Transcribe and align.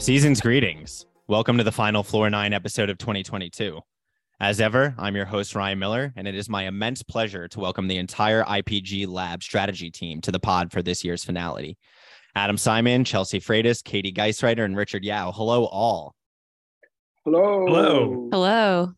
Season's 0.00 0.40
greetings. 0.40 1.04
Welcome 1.28 1.58
to 1.58 1.62
the 1.62 1.70
final 1.70 2.02
Floor 2.02 2.30
9 2.30 2.54
episode 2.54 2.88
of 2.88 2.96
2022. 2.96 3.80
As 4.40 4.58
ever, 4.58 4.94
I'm 4.96 5.14
your 5.14 5.26
host, 5.26 5.54
Ryan 5.54 5.78
Miller, 5.78 6.14
and 6.16 6.26
it 6.26 6.34
is 6.34 6.48
my 6.48 6.66
immense 6.66 7.02
pleasure 7.02 7.46
to 7.48 7.60
welcome 7.60 7.86
the 7.86 7.98
entire 7.98 8.42
IPG 8.44 9.06
Lab 9.06 9.42
strategy 9.42 9.90
team 9.90 10.22
to 10.22 10.32
the 10.32 10.40
pod 10.40 10.72
for 10.72 10.80
this 10.80 11.04
year's 11.04 11.22
finale. 11.22 11.76
Adam 12.34 12.56
Simon, 12.56 13.04
Chelsea 13.04 13.40
Freitas, 13.40 13.84
Katie 13.84 14.10
Geisreiter, 14.10 14.64
and 14.64 14.74
Richard 14.74 15.04
Yao. 15.04 15.32
Hello, 15.32 15.66
all. 15.66 16.14
Hello. 17.26 17.66
Hello. 17.66 18.28
Hello. 18.32 18.92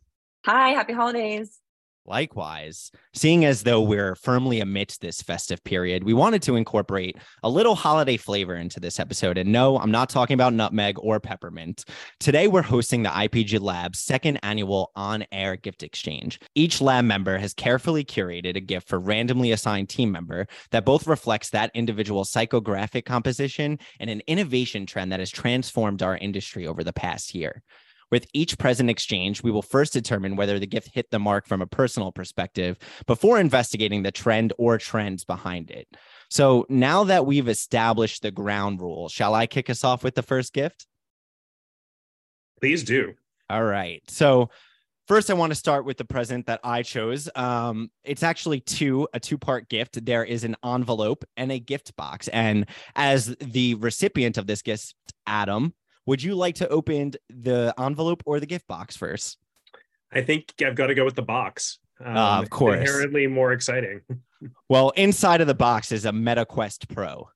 Hi, 0.46 0.68
happy 0.68 0.92
holidays. 0.92 1.58
Likewise, 2.04 2.90
seeing 3.14 3.44
as 3.44 3.62
though 3.62 3.80
we're 3.80 4.16
firmly 4.16 4.58
amidst 4.58 5.00
this 5.00 5.22
festive 5.22 5.62
period, 5.62 6.02
we 6.02 6.12
wanted 6.12 6.42
to 6.42 6.56
incorporate 6.56 7.16
a 7.44 7.48
little 7.48 7.76
holiday 7.76 8.16
flavor 8.16 8.56
into 8.56 8.80
this 8.80 8.98
episode. 8.98 9.38
And 9.38 9.52
no, 9.52 9.78
I'm 9.78 9.92
not 9.92 10.08
talking 10.08 10.34
about 10.34 10.52
nutmeg 10.52 10.96
or 10.98 11.20
peppermint. 11.20 11.84
Today, 12.18 12.48
we're 12.48 12.62
hosting 12.62 13.04
the 13.04 13.08
IPG 13.08 13.60
Lab's 13.60 14.00
second 14.00 14.40
annual 14.42 14.90
on 14.96 15.24
air 15.30 15.54
gift 15.54 15.84
exchange. 15.84 16.40
Each 16.56 16.80
lab 16.80 17.04
member 17.04 17.38
has 17.38 17.54
carefully 17.54 18.04
curated 18.04 18.56
a 18.56 18.60
gift 18.60 18.88
for 18.88 18.98
randomly 18.98 19.52
assigned 19.52 19.88
team 19.88 20.10
member 20.10 20.48
that 20.72 20.84
both 20.84 21.06
reflects 21.06 21.50
that 21.50 21.70
individual 21.72 22.24
psychographic 22.24 23.04
composition 23.04 23.78
and 24.00 24.10
an 24.10 24.22
innovation 24.26 24.86
trend 24.86 25.12
that 25.12 25.20
has 25.20 25.30
transformed 25.30 26.02
our 26.02 26.16
industry 26.16 26.66
over 26.66 26.82
the 26.82 26.92
past 26.92 27.32
year. 27.32 27.62
With 28.12 28.26
each 28.34 28.58
present 28.58 28.90
exchange, 28.90 29.42
we 29.42 29.50
will 29.50 29.62
first 29.62 29.94
determine 29.94 30.36
whether 30.36 30.58
the 30.58 30.66
gift 30.66 30.90
hit 30.92 31.10
the 31.10 31.18
mark 31.18 31.46
from 31.48 31.62
a 31.62 31.66
personal 31.66 32.12
perspective 32.12 32.78
before 33.06 33.40
investigating 33.40 34.02
the 34.02 34.12
trend 34.12 34.52
or 34.58 34.76
trends 34.76 35.24
behind 35.24 35.70
it. 35.70 35.88
So 36.28 36.66
now 36.68 37.04
that 37.04 37.24
we've 37.24 37.48
established 37.48 38.20
the 38.20 38.30
ground 38.30 38.82
rule, 38.82 39.08
shall 39.08 39.34
I 39.34 39.46
kick 39.46 39.70
us 39.70 39.82
off 39.82 40.04
with 40.04 40.14
the 40.14 40.22
first 40.22 40.52
gift? 40.52 40.86
Please 42.60 42.84
do. 42.84 43.14
All 43.48 43.64
right. 43.64 44.02
So 44.08 44.50
first 45.08 45.30
i 45.30 45.34
want 45.34 45.50
to 45.50 45.56
start 45.56 45.84
with 45.84 45.96
the 45.96 46.04
present 46.04 46.46
that 46.46 46.60
i 46.62 46.80
chose 46.80 47.28
um, 47.34 47.90
it's 48.04 48.22
actually 48.22 48.60
two 48.60 49.08
a 49.12 49.18
two 49.18 49.36
part 49.36 49.68
gift 49.68 50.02
there 50.06 50.24
is 50.24 50.44
an 50.44 50.56
envelope 50.64 51.24
and 51.36 51.50
a 51.50 51.58
gift 51.58 51.94
box 51.96 52.28
and 52.28 52.66
as 52.94 53.34
the 53.40 53.74
recipient 53.74 54.38
of 54.38 54.46
this 54.46 54.62
gift 54.62 54.94
adam 55.26 55.74
would 56.06 56.22
you 56.22 56.34
like 56.34 56.56
to 56.56 56.68
open 56.68 57.12
the 57.28 57.74
envelope 57.78 58.22
or 58.26 58.40
the 58.40 58.46
gift 58.46 58.66
box 58.66 58.96
first? 58.96 59.38
I 60.12 60.22
think 60.22 60.52
I've 60.64 60.74
got 60.74 60.88
to 60.88 60.94
go 60.94 61.04
with 61.04 61.14
the 61.14 61.22
box. 61.22 61.78
Um, 62.04 62.16
uh, 62.16 62.42
of 62.42 62.50
course. 62.50 62.80
Inherently 62.80 63.26
more 63.26 63.52
exciting. 63.52 64.00
well, 64.68 64.90
inside 64.90 65.40
of 65.40 65.46
the 65.46 65.54
box 65.54 65.92
is 65.92 66.04
a 66.04 66.10
MetaQuest 66.10 66.92
Pro. 66.92 67.28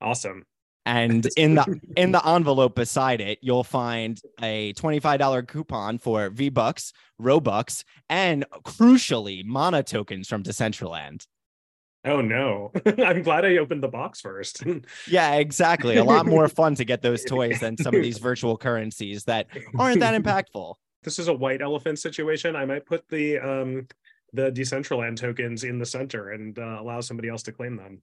Awesome. 0.00 0.44
And 0.84 1.26
in 1.36 1.54
the 1.54 1.80
in 1.96 2.12
the 2.12 2.26
envelope 2.26 2.74
beside 2.74 3.20
it, 3.20 3.38
you'll 3.42 3.64
find 3.64 4.20
a 4.40 4.72
$25 4.74 5.48
coupon 5.48 5.98
for 5.98 6.30
V 6.30 6.48
Bucks, 6.48 6.92
Robux, 7.20 7.84
and 8.08 8.44
crucially, 8.64 9.44
mana 9.44 9.82
tokens 9.82 10.28
from 10.28 10.42
Decentraland. 10.42 11.26
Oh 12.06 12.20
no. 12.20 12.70
I'm 13.04 13.22
glad 13.22 13.44
I 13.44 13.56
opened 13.56 13.82
the 13.82 13.88
box 13.88 14.20
first. 14.20 14.62
yeah, 15.08 15.34
exactly. 15.34 15.96
A 15.96 16.04
lot 16.04 16.26
more 16.26 16.48
fun 16.48 16.76
to 16.76 16.84
get 16.84 17.02
those 17.02 17.24
toys 17.24 17.60
than 17.60 17.76
some 17.76 17.94
of 17.94 18.02
these 18.02 18.18
virtual 18.26 18.56
currencies 18.56 19.24
that 19.24 19.48
aren't 19.76 20.00
that 20.00 20.20
impactful. 20.20 20.74
This 21.02 21.18
is 21.18 21.28
a 21.28 21.34
white 21.34 21.60
elephant 21.60 21.98
situation. 21.98 22.56
I 22.56 22.64
might 22.64 22.86
put 22.86 23.08
the 23.08 23.38
um 23.38 23.88
the 24.32 24.50
Decentraland 24.50 25.16
tokens 25.16 25.64
in 25.64 25.78
the 25.78 25.86
center 25.86 26.30
and 26.30 26.58
uh, 26.58 26.78
allow 26.80 27.00
somebody 27.00 27.28
else 27.28 27.42
to 27.44 27.52
claim 27.52 27.76
them. 27.76 28.02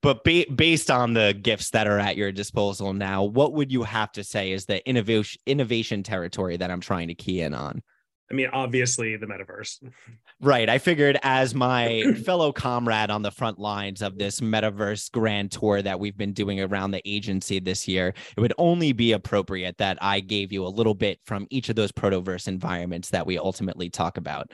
but 0.00 0.24
ba- 0.24 0.46
based 0.54 0.90
on 0.90 1.12
the 1.12 1.38
gifts 1.40 1.70
that 1.70 1.86
are 1.86 1.98
at 1.98 2.16
your 2.16 2.32
disposal 2.32 2.92
now, 2.92 3.22
what 3.24 3.52
would 3.52 3.70
you 3.70 3.82
have 3.82 4.12
to 4.12 4.24
say 4.24 4.52
is 4.52 4.66
the 4.66 4.86
innovation 4.88 5.40
innovation 5.46 6.02
territory 6.02 6.56
that 6.56 6.70
I'm 6.70 6.80
trying 6.80 7.08
to 7.08 7.14
key 7.14 7.40
in 7.40 7.54
on? 7.54 7.82
I 8.30 8.34
mean, 8.34 8.48
obviously 8.52 9.16
the 9.16 9.26
metaverse. 9.26 9.82
Right. 10.40 10.68
I 10.68 10.78
figured 10.78 11.18
as 11.22 11.54
my 11.54 12.14
fellow 12.24 12.52
comrade 12.52 13.10
on 13.10 13.22
the 13.22 13.30
front 13.30 13.58
lines 13.58 14.02
of 14.02 14.18
this 14.18 14.40
metaverse 14.40 15.10
grand 15.12 15.52
tour 15.52 15.82
that 15.82 16.00
we've 16.00 16.16
been 16.16 16.32
doing 16.32 16.60
around 16.60 16.92
the 16.92 17.02
agency 17.04 17.60
this 17.60 17.86
year, 17.86 18.14
it 18.36 18.40
would 18.40 18.54
only 18.56 18.92
be 18.92 19.12
appropriate 19.12 19.76
that 19.78 19.98
I 20.00 20.20
gave 20.20 20.52
you 20.52 20.66
a 20.66 20.68
little 20.68 20.94
bit 20.94 21.20
from 21.24 21.46
each 21.50 21.68
of 21.68 21.76
those 21.76 21.92
protoverse 21.92 22.48
environments 22.48 23.10
that 23.10 23.26
we 23.26 23.38
ultimately 23.38 23.90
talk 23.90 24.16
about. 24.16 24.50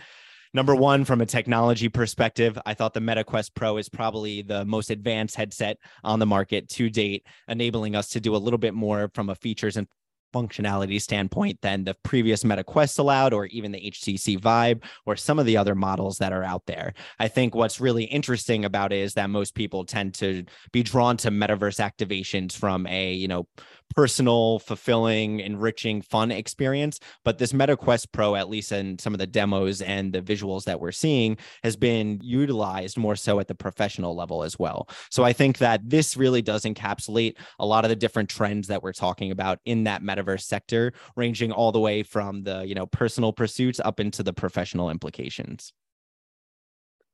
Number 0.53 0.75
one, 0.75 1.05
from 1.05 1.21
a 1.21 1.27
technology 1.27 1.89
perspective, 1.89 2.59
I 2.67 2.75
thought 2.75 2.93
the 2.93 3.01
MetaQuest 3.01 3.55
Pro 3.55 3.77
is 3.77 3.89
probably 3.89 4.43
the 4.43 4.65
most 4.65 4.91
advanced 4.91 5.37
headset 5.37 5.77
on 6.03 6.19
the 6.19 6.27
market 6.27 6.69
to 6.71 6.91
date, 6.91 7.25
enabling 7.47 7.95
us 7.95 8.09
to 8.11 8.21
do 8.21 8.35
a 8.35 8.39
little 8.39 8.59
bit 8.59 8.75
more 8.75 9.13
from 9.15 9.31
a 9.31 9.37
features 9.37 9.77
and 9.77 9.87
functionality 10.33 11.01
standpoint 11.01 11.61
than 11.63 11.85
the 11.85 11.95
previous 12.03 12.45
MetaQuest 12.45 12.99
allowed, 12.99 13.33
or 13.33 13.47
even 13.47 13.73
the 13.73 13.91
HTC 13.91 14.41
Vive, 14.41 14.81
or 15.07 15.17
some 15.17 15.39
of 15.39 15.47
the 15.47 15.57
other 15.57 15.75
models 15.75 16.19
that 16.19 16.33
are 16.33 16.45
out 16.45 16.67
there. 16.67 16.95
I 17.19 17.29
think 17.29 17.55
what's 17.55 17.81
really 17.81 18.05
interesting 18.05 18.65
about 18.65 18.93
it 18.93 19.01
is 19.01 19.15
that 19.15 19.31
most 19.31 19.55
people 19.55 19.85
tend 19.85 20.15
to 20.15 20.45
be 20.73 20.83
drawn 20.83 21.17
to 21.19 21.31
metaverse 21.31 21.81
activations 21.81 22.53
from 22.53 22.87
a, 22.87 23.13
you 23.13 23.29
know, 23.29 23.47
personal, 23.95 24.59
fulfilling, 24.61 25.41
enriching, 25.41 26.03
fun 26.03 26.31
experience. 26.31 27.01
But 27.25 27.39
this 27.39 27.53
MetaQuest 27.53 28.13
Pro, 28.13 28.37
at 28.37 28.49
least 28.49 28.73
in 28.73 28.99
some 28.99 29.15
of 29.15 29.19
the 29.19 29.27
demos 29.27 29.83
and 29.83 30.13
the 30.13 30.23
visuals 30.23 30.65
that 30.65 30.81
we're 30.81 30.93
seeing, 30.93 31.37
has 31.63 31.77
been 31.77 32.21
utilized 32.23 32.97
more 32.97 33.17
so 33.17 33.41
at 33.41 33.49
the 33.49 33.55
professional 33.55 34.15
level 34.15 34.43
as 34.43 34.59
well. 34.59 34.89
So 35.11 35.25
I 35.25 35.33
think 35.33 35.59
that 35.59 35.89
this 35.89 36.17
really 36.17 36.43
does 36.43 36.65
encapsulate 36.65 37.37
a 37.59 37.67
lot 37.67 37.85
of 37.85 37.89
the 37.89 37.97
different 37.97 38.31
trends 38.31 38.69
that 38.69 38.83
we're 38.83 38.93
talking 38.93 39.31
about 39.31 39.59
in 39.65 39.85
that 39.85 40.03
metaverse 40.03 40.43
sector, 40.43 40.93
ranging 41.17 41.53
all 41.53 41.73
the 41.73 41.81
way 41.81 42.03
from 42.03 42.45
the, 42.45 42.63
you 42.63 42.75
know, 42.75 42.87
personal 42.87 43.33
pursuits 43.33 43.81
up 43.81 44.01
into 44.01 44.23
the 44.23 44.33
professional 44.33 44.91
implications. 44.91 45.73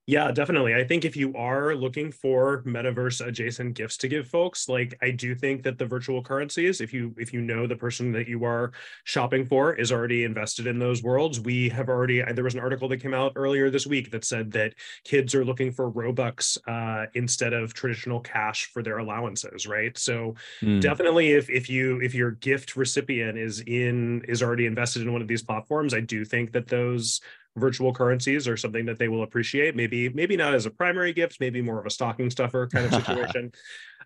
Yeah, 0.08 0.30
definitely. 0.30 0.72
I 0.72 0.84
think 0.84 1.04
if 1.04 1.16
you 1.16 1.34
are 1.34 1.74
looking 1.74 2.12
for 2.12 2.62
metaverse 2.62 3.26
adjacent 3.26 3.74
gifts 3.74 3.96
to 3.98 4.08
give 4.08 4.28
folks, 4.28 4.68
like 4.68 4.96
I 5.02 5.10
do 5.10 5.34
think 5.34 5.64
that 5.64 5.78
the 5.78 5.86
virtual 5.86 6.22
currencies, 6.22 6.80
if 6.80 6.92
you 6.92 7.12
if 7.18 7.32
you 7.32 7.40
know 7.40 7.66
the 7.66 7.74
person 7.74 8.12
that 8.12 8.28
you 8.28 8.44
are 8.44 8.70
shopping 9.02 9.44
for 9.44 9.74
is 9.74 9.90
already 9.90 10.22
invested 10.22 10.68
in 10.68 10.78
those 10.78 11.02
worlds, 11.02 11.40
we 11.40 11.68
have 11.70 11.88
already 11.88 12.22
there 12.22 12.44
was 12.44 12.54
an 12.54 12.60
article 12.60 12.88
that 12.88 12.98
came 12.98 13.14
out 13.14 13.32
earlier 13.34 13.68
this 13.68 13.84
week 13.84 14.12
that 14.12 14.24
said 14.24 14.52
that 14.52 14.74
kids 15.02 15.34
are 15.34 15.44
looking 15.44 15.72
for 15.72 15.90
Robux 15.90 16.56
uh, 16.68 17.06
instead 17.14 17.52
of 17.52 17.74
traditional 17.74 18.20
cash 18.20 18.66
for 18.66 18.84
their 18.84 18.98
allowances, 18.98 19.66
right? 19.66 19.98
So 19.98 20.36
mm. 20.62 20.80
definitely 20.80 21.32
if 21.32 21.50
if 21.50 21.68
you 21.68 22.00
if 22.00 22.14
your 22.14 22.30
gift 22.30 22.76
recipient 22.76 23.36
is 23.38 23.60
in 23.66 24.22
is 24.28 24.40
already 24.40 24.66
invested 24.66 25.02
in 25.02 25.12
one 25.12 25.20
of 25.20 25.26
these 25.26 25.42
platforms, 25.42 25.94
I 25.94 26.00
do 26.00 26.24
think 26.24 26.52
that 26.52 26.68
those 26.68 27.20
virtual 27.56 27.92
currencies 27.92 28.46
are 28.46 28.56
something 28.56 28.86
that 28.86 28.98
they 28.98 29.08
will 29.08 29.22
appreciate. 29.22 29.74
Maybe 29.74 30.08
maybe 30.10 30.36
not 30.36 30.54
as 30.54 30.66
a 30.66 30.70
primary 30.70 31.12
gift, 31.12 31.40
maybe 31.40 31.60
more 31.60 31.78
of 31.78 31.86
a 31.86 31.90
stocking 31.90 32.30
stuffer 32.30 32.66
kind 32.68 32.86
of 32.86 32.94
situation. 33.04 33.52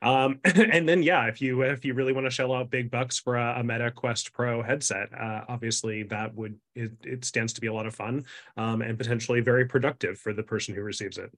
um, 0.03 0.41
and 0.44 0.88
then 0.88 1.03
yeah, 1.03 1.27
if 1.27 1.41
you 1.41 1.62
if 1.62 1.84
you 1.84 1.94
really 1.94 2.12
want 2.12 2.27
to 2.27 2.31
shell 2.31 2.53
out 2.53 2.71
big 2.71 2.91
bucks 2.91 3.19
for 3.19 3.37
a, 3.37 3.61
a 3.61 3.65
Meta 3.65 3.91
Quest 3.91 4.33
Pro 4.33 4.62
headset, 4.62 5.09
uh, 5.12 5.44
obviously 5.49 6.05
that 6.05 6.34
would 6.34 6.59
it, 6.75 6.93
it, 7.03 7.25
stands 7.25 7.53
to 7.55 7.61
be 7.61 7.66
a 7.66 7.75
lot 7.75 7.87
of 7.87 7.94
fun 7.94 8.25
um, 8.56 8.83
and 8.83 8.97
potentially 8.97 9.41
very 9.41 9.67
productive 9.67 10.19
for 10.19 10.32
the 10.32 10.43
person 10.43 10.75
who 10.75 10.82
receives 10.82 11.19
it. 11.19 11.31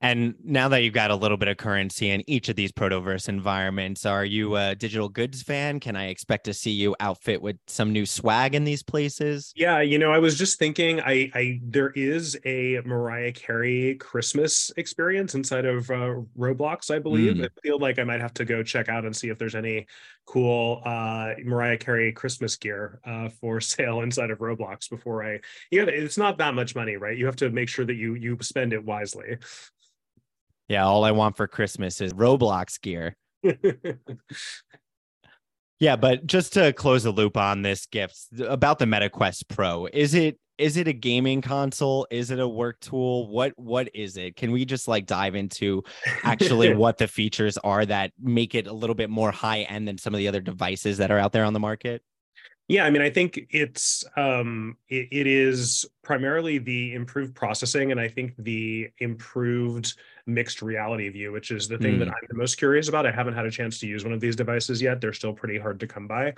And 0.00 0.34
now 0.44 0.68
that 0.68 0.82
you've 0.82 0.94
got 0.94 1.10
a 1.10 1.16
little 1.16 1.36
bit 1.36 1.48
of 1.48 1.56
currency 1.56 2.10
in 2.10 2.22
each 2.30 2.48
of 2.48 2.54
these 2.54 2.70
protoverse 2.70 3.28
environments, 3.28 4.06
are 4.06 4.24
you 4.24 4.56
a 4.56 4.76
digital 4.76 5.08
goods 5.08 5.42
fan? 5.42 5.80
Can 5.80 5.96
I 5.96 6.08
expect 6.08 6.44
to 6.44 6.54
see 6.54 6.70
you 6.70 6.94
outfit 7.00 7.42
with 7.42 7.56
some 7.66 7.92
new 7.92 8.06
swag 8.06 8.54
in 8.54 8.62
these 8.62 8.82
places? 8.82 9.52
Yeah, 9.56 9.80
you 9.80 9.98
know, 9.98 10.12
I 10.12 10.18
was 10.18 10.38
just 10.38 10.58
thinking, 10.58 11.00
I, 11.00 11.30
I 11.34 11.60
there 11.64 11.90
is 11.90 12.38
a 12.44 12.80
Mariah 12.84 13.32
Carey 13.32 13.96
Christmas 13.96 14.70
experience 14.76 15.34
inside 15.34 15.64
of 15.64 15.90
uh, 15.90 16.14
Roblox, 16.38 16.94
I 16.94 17.00
believe. 17.00 17.34
Mm. 17.34 17.46
I 17.46 17.48
feel 17.60 17.80
like 17.80 17.98
I 17.98 18.04
might 18.04 18.20
have 18.20 18.34
to 18.34 18.44
go 18.44 18.62
check 18.62 18.88
out 18.88 19.04
and 19.04 19.16
see 19.16 19.30
if 19.30 19.38
there's 19.38 19.56
any 19.56 19.86
cool 20.26 20.82
uh, 20.84 21.32
Mariah 21.44 21.78
Carey 21.78 22.12
Christmas 22.12 22.54
gear 22.56 23.00
uh, 23.04 23.30
for 23.40 23.60
sale 23.60 24.02
inside 24.02 24.30
of 24.30 24.38
Roblox 24.38 24.88
before 24.88 25.24
I. 25.24 25.40
Yeah, 25.72 25.84
it's 25.84 26.18
not 26.18 26.38
that 26.38 26.54
much 26.54 26.76
money, 26.76 26.96
right? 26.96 27.18
You 27.18 27.26
have 27.26 27.36
to 27.36 27.50
make 27.50 27.68
sure 27.68 27.84
that 27.84 27.94
you 27.94 28.14
you 28.14 28.38
spend 28.42 28.72
it 28.72 28.84
wisely. 28.84 29.38
Yeah, 30.68 30.84
all 30.84 31.04
I 31.04 31.12
want 31.12 31.36
for 31.36 31.46
Christmas 31.46 32.00
is 32.00 32.12
Roblox 32.12 32.80
gear. 32.80 33.16
yeah, 35.80 35.96
but 35.96 36.26
just 36.26 36.52
to 36.54 36.72
close 36.74 37.04
the 37.04 37.10
loop 37.10 37.36
on 37.36 37.62
this 37.62 37.86
gift 37.86 38.18
about 38.46 38.78
the 38.78 38.84
MetaQuest 38.84 39.48
Pro, 39.48 39.86
is 39.86 40.14
it 40.14 40.38
is 40.58 40.76
it 40.76 40.88
a 40.88 40.92
gaming 40.92 41.40
console? 41.40 42.06
Is 42.10 42.30
it 42.30 42.40
a 42.40 42.48
work 42.48 42.80
tool? 42.80 43.28
What 43.28 43.52
what 43.56 43.88
is 43.94 44.16
it? 44.16 44.36
Can 44.36 44.52
we 44.52 44.64
just 44.64 44.88
like 44.88 45.06
dive 45.06 45.34
into 45.34 45.84
actually 46.24 46.74
what 46.76 46.98
the 46.98 47.08
features 47.08 47.56
are 47.58 47.86
that 47.86 48.12
make 48.20 48.54
it 48.54 48.66
a 48.66 48.72
little 48.72 48.96
bit 48.96 49.08
more 49.08 49.30
high 49.30 49.60
end 49.62 49.88
than 49.88 49.96
some 49.96 50.14
of 50.14 50.18
the 50.18 50.28
other 50.28 50.40
devices 50.40 50.98
that 50.98 51.10
are 51.10 51.18
out 51.18 51.32
there 51.32 51.44
on 51.44 51.52
the 51.52 51.60
market? 51.60 52.02
Yeah, 52.66 52.84
I 52.84 52.90
mean, 52.90 53.00
I 53.00 53.08
think 53.08 53.46
it's 53.48 54.04
um, 54.16 54.76
it, 54.90 55.08
it 55.10 55.26
is 55.26 55.86
primarily 56.02 56.58
the 56.58 56.92
improved 56.92 57.34
processing, 57.34 57.92
and 57.92 58.00
I 58.00 58.08
think 58.08 58.34
the 58.36 58.90
improved 58.98 59.94
mixed 60.28 60.62
reality 60.62 61.08
view, 61.08 61.32
which 61.32 61.50
is 61.50 61.66
the 61.66 61.78
thing 61.78 61.96
mm. 61.96 61.98
that 62.00 62.08
I'm 62.08 62.14
the 62.28 62.36
most 62.36 62.56
curious 62.56 62.88
about. 62.88 63.06
I 63.06 63.10
haven't 63.10 63.34
had 63.34 63.46
a 63.46 63.50
chance 63.50 63.80
to 63.80 63.86
use 63.86 64.04
one 64.04 64.12
of 64.12 64.20
these 64.20 64.36
devices 64.36 64.80
yet. 64.80 65.00
They're 65.00 65.12
still 65.12 65.32
pretty 65.32 65.58
hard 65.58 65.80
to 65.80 65.86
come 65.86 66.06
by. 66.06 66.34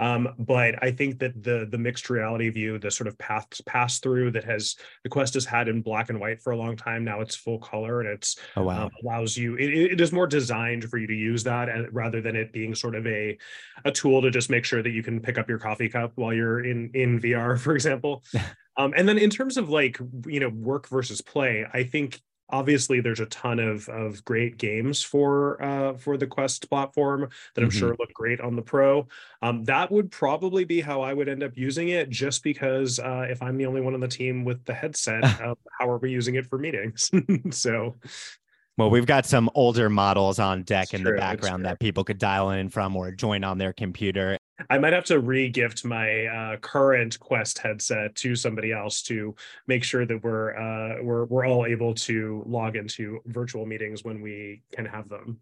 Um, 0.00 0.34
but 0.38 0.82
I 0.82 0.90
think 0.90 1.18
that 1.20 1.40
the 1.42 1.68
the 1.70 1.78
mixed 1.78 2.10
reality 2.10 2.48
view, 2.50 2.78
the 2.78 2.90
sort 2.90 3.06
of 3.06 3.16
path 3.18 3.46
pass 3.66 4.00
through 4.00 4.32
that 4.32 4.44
has 4.44 4.76
the 5.02 5.08
Quest 5.08 5.34
has 5.34 5.44
had 5.44 5.68
in 5.68 5.82
black 5.82 6.10
and 6.10 6.18
white 6.18 6.42
for 6.42 6.52
a 6.52 6.56
long 6.56 6.76
time. 6.76 7.04
Now 7.04 7.20
it's 7.20 7.36
full 7.36 7.58
color 7.58 8.00
and 8.00 8.08
it's 8.08 8.36
oh, 8.56 8.64
wow. 8.64 8.86
um, 8.86 8.90
allows 9.04 9.36
you. 9.36 9.54
It, 9.56 9.92
it 9.92 10.00
is 10.00 10.12
more 10.12 10.26
designed 10.26 10.84
for 10.84 10.98
you 10.98 11.06
to 11.06 11.14
use 11.14 11.44
that, 11.44 11.68
and 11.68 11.86
rather 11.94 12.20
than 12.20 12.34
it 12.34 12.52
being 12.52 12.74
sort 12.74 12.94
of 12.94 13.06
a 13.06 13.38
a 13.84 13.92
tool 13.92 14.22
to 14.22 14.30
just 14.30 14.50
make 14.50 14.64
sure 14.64 14.82
that 14.82 14.90
you 14.90 15.02
can 15.02 15.20
pick 15.20 15.38
up 15.38 15.48
your 15.48 15.58
coffee 15.58 15.88
cup 15.88 16.12
while 16.16 16.32
you're 16.32 16.64
in 16.64 16.90
in 16.94 17.20
VR, 17.20 17.58
for 17.60 17.74
example. 17.74 18.24
um, 18.76 18.94
and 18.96 19.08
then 19.08 19.18
in 19.18 19.30
terms 19.30 19.56
of 19.56 19.68
like 19.68 19.98
you 20.26 20.40
know 20.40 20.48
work 20.48 20.88
versus 20.88 21.20
play, 21.20 21.66
I 21.72 21.84
think 21.84 22.20
obviously 22.50 23.00
there's 23.00 23.20
a 23.20 23.26
ton 23.26 23.58
of 23.58 23.88
of 23.88 24.24
great 24.24 24.58
games 24.58 25.02
for 25.02 25.62
uh 25.62 25.94
for 25.94 26.16
the 26.16 26.26
quest 26.26 26.68
platform 26.68 27.28
that 27.54 27.62
i'm 27.62 27.70
mm-hmm. 27.70 27.78
sure 27.78 27.96
look 27.98 28.12
great 28.12 28.40
on 28.40 28.54
the 28.54 28.62
pro 28.62 29.06
um 29.42 29.64
that 29.64 29.90
would 29.90 30.10
probably 30.10 30.64
be 30.64 30.80
how 30.80 31.00
i 31.00 31.12
would 31.12 31.28
end 31.28 31.42
up 31.42 31.52
using 31.56 31.88
it 31.88 32.10
just 32.10 32.42
because 32.42 32.98
uh 32.98 33.26
if 33.28 33.42
i'm 33.42 33.56
the 33.56 33.66
only 33.66 33.80
one 33.80 33.94
on 33.94 34.00
the 34.00 34.08
team 34.08 34.44
with 34.44 34.64
the 34.64 34.74
headset 34.74 35.24
uh, 35.24 35.54
how 35.78 35.88
are 35.88 35.98
we 35.98 36.10
using 36.10 36.34
it 36.34 36.46
for 36.46 36.58
meetings 36.58 37.10
so 37.50 37.94
well, 38.76 38.90
we've 38.90 39.06
got 39.06 39.24
some 39.24 39.48
older 39.54 39.88
models 39.88 40.40
on 40.40 40.64
deck 40.64 40.84
it's 40.84 40.94
in 40.94 41.02
true, 41.02 41.12
the 41.12 41.18
background 41.18 41.64
that 41.64 41.78
people 41.78 42.02
could 42.02 42.18
dial 42.18 42.50
in 42.50 42.68
from 42.68 42.96
or 42.96 43.12
join 43.12 43.44
on 43.44 43.56
their 43.56 43.72
computer. 43.72 44.36
I 44.70 44.78
might 44.78 44.92
have 44.92 45.04
to 45.06 45.18
re-gift 45.18 45.84
my 45.84 46.26
uh, 46.26 46.56
current 46.58 47.18
Quest 47.18 47.58
headset 47.58 48.14
to 48.16 48.36
somebody 48.36 48.72
else 48.72 49.02
to 49.02 49.34
make 49.66 49.82
sure 49.82 50.06
that 50.06 50.22
we're 50.22 50.56
uh, 50.56 51.02
we're 51.02 51.24
we're 51.24 51.46
all 51.46 51.66
able 51.66 51.94
to 51.94 52.42
log 52.46 52.76
into 52.76 53.20
virtual 53.26 53.66
meetings 53.66 54.04
when 54.04 54.20
we 54.20 54.62
can 54.72 54.84
have 54.84 55.08
them. 55.08 55.38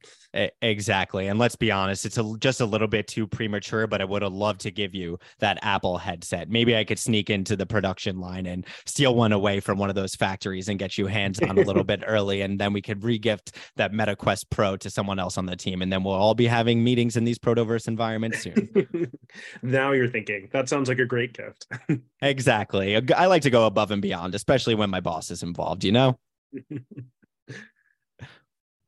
Exactly, 0.62 1.26
and 1.28 1.38
let's 1.38 1.56
be 1.56 1.70
honest, 1.70 2.06
it's 2.06 2.16
a, 2.16 2.34
just 2.38 2.60
a 2.60 2.66
little 2.66 2.88
bit 2.88 3.06
too 3.06 3.26
premature. 3.26 3.86
But 3.86 4.00
I 4.00 4.04
would 4.04 4.22
have 4.22 4.32
loved 4.32 4.60
to 4.62 4.70
give 4.70 4.94
you 4.94 5.18
that 5.40 5.58
Apple 5.62 5.98
headset. 5.98 6.48
Maybe 6.48 6.76
I 6.76 6.84
could 6.84 6.98
sneak 6.98 7.28
into 7.28 7.54
the 7.54 7.66
production 7.66 8.18
line 8.18 8.46
and 8.46 8.66
steal 8.86 9.14
one 9.14 9.32
away 9.32 9.60
from 9.60 9.78
one 9.78 9.90
of 9.90 9.94
those 9.94 10.14
factories 10.14 10.68
and 10.68 10.78
get 10.78 10.96
you 10.96 11.06
hands 11.06 11.38
on 11.40 11.58
a 11.58 11.62
little 11.62 11.84
bit 11.92 12.02
early, 12.06 12.40
and 12.40 12.58
then 12.58 12.72
we 12.72 12.80
could 12.80 13.04
re-gift 13.04 13.56
that 13.76 13.92
MetaQuest 13.92 14.46
Pro 14.50 14.76
to 14.78 14.88
someone 14.88 15.18
else 15.18 15.36
on 15.36 15.44
the 15.44 15.56
team, 15.56 15.82
and 15.82 15.92
then 15.92 16.02
we'll 16.02 16.14
all 16.14 16.34
be 16.34 16.46
having 16.46 16.82
meetings 16.82 17.16
in 17.16 17.24
these 17.24 17.38
Protoverse 17.38 17.88
environments 17.88 18.42
soon. 18.42 18.70
now 19.62 19.92
you're 19.92 20.08
thinking 20.08 20.48
that 20.52 20.68
sounds 20.68 20.88
like 20.88 20.98
a 20.98 21.06
great 21.06 21.32
gift. 21.32 21.66
exactly. 22.22 22.96
I 23.12 23.26
like 23.26 23.42
to 23.42 23.50
go 23.50 23.66
above 23.66 23.90
and 23.90 24.02
beyond, 24.02 24.34
especially 24.34 24.74
when 24.74 24.90
my 24.90 25.00
boss 25.00 25.30
is 25.30 25.42
involved, 25.42 25.84
you 25.84 25.92
know? 25.92 26.18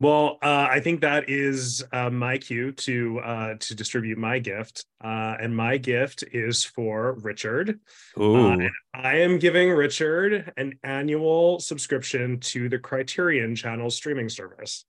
well, 0.01 0.39
uh, 0.43 0.69
I 0.71 0.81
think 0.81 1.01
that 1.01 1.29
is 1.29 1.85
uh, 1.93 2.11
my 2.11 2.39
cue 2.39 2.73
to 2.73 3.21
uh, 3.21 3.55
to 3.61 3.75
distribute 3.75 4.19
my 4.19 4.39
gift, 4.39 4.85
uh, 5.03 5.37
and 5.41 5.57
my 5.57 5.79
gift 5.79 6.25
is 6.33 6.65
for 6.65 7.15
Richard. 7.23 7.81
Ooh. 8.19 8.69
I 8.93 9.19
am 9.19 9.39
giving 9.39 9.71
Richard 9.71 10.53
an 10.57 10.79
annual 10.83 11.61
subscription 11.61 12.41
to 12.41 12.69
the 12.69 12.79
Criterion 12.79 13.57
Channel 13.57 13.91
streaming 13.91 14.29
service 14.29 14.85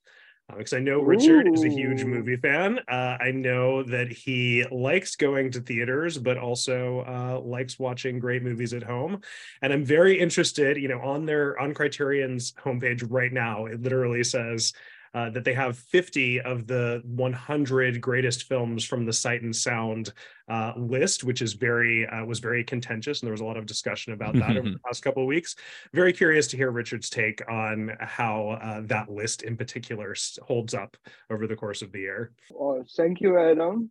because 0.58 0.74
uh, 0.74 0.78
I 0.78 0.80
know 0.80 1.02
Richard 1.02 1.48
Ooh. 1.48 1.54
is 1.54 1.64
a 1.64 1.70
huge 1.70 2.04
movie 2.04 2.36
fan. 2.36 2.80
Uh, 2.88 3.18
I 3.20 3.32
know 3.32 3.84
that 3.84 4.12
he 4.12 4.66
likes 4.72 5.16
going 5.16 5.52
to 5.52 5.62
theaters, 5.62 6.18
but 6.18 6.38
also 6.38 7.02
uh, 7.08 7.40
likes 7.40 7.80
watching 7.80 8.20
great 8.20 8.44
movies 8.44 8.74
at 8.74 8.84
home. 8.84 9.22
And 9.62 9.74
I'm 9.74 9.84
very 9.84 10.20
interested, 10.20 10.78
you 10.78 10.88
know, 10.88 11.02
on 11.02 11.26
their 11.26 11.60
on 11.60 11.74
Criterion's 11.74 12.54
homepage 12.54 13.06
right 13.10 13.34
now, 13.34 13.66
it 13.66 13.82
literally 13.82 14.24
says 14.24 14.74
uh, 15.16 15.30
that 15.30 15.46
they 15.46 15.54
have 15.54 15.78
50 15.78 16.42
of 16.42 16.68
the 16.68 17.02
100 17.06 18.02
greatest 18.02 18.44
films 18.44 18.84
from 18.84 19.06
the 19.06 19.14
Sight 19.14 19.44
and 19.44 19.56
Sound 19.56 20.12
uh, 20.50 20.74
list, 20.76 21.24
which 21.24 21.42
is 21.42 21.54
very 21.54 22.06
uh, 22.06 22.26
was 22.26 22.40
very 22.40 22.66
contentious, 22.66 23.22
and 23.22 23.28
there 23.28 23.32
was 23.32 23.40
a 23.40 23.46
lot 23.46 23.56
of 23.56 23.66
discussion 23.66 24.12
about 24.12 24.36
that 24.36 24.58
over 24.58 24.70
the 24.70 24.80
past 24.86 25.02
couple 25.02 25.24
of 25.24 25.28
weeks. 25.28 25.56
Very 25.94 26.12
curious 26.12 26.48
to 26.48 26.58
hear 26.58 26.70
Richard's 26.70 27.10
take 27.10 27.42
on 27.50 27.96
how 28.02 28.60
uh, 28.62 28.82
that 28.86 29.10
list 29.10 29.44
in 29.44 29.56
particular 29.56 30.14
holds 30.42 30.74
up 30.74 30.98
over 31.30 31.48
the 31.48 31.56
course 31.56 31.82
of 31.82 31.94
the 31.94 32.00
year. 32.00 32.32
Oh, 32.54 32.84
thank 32.98 33.22
you, 33.22 33.40
Adam. 33.40 33.90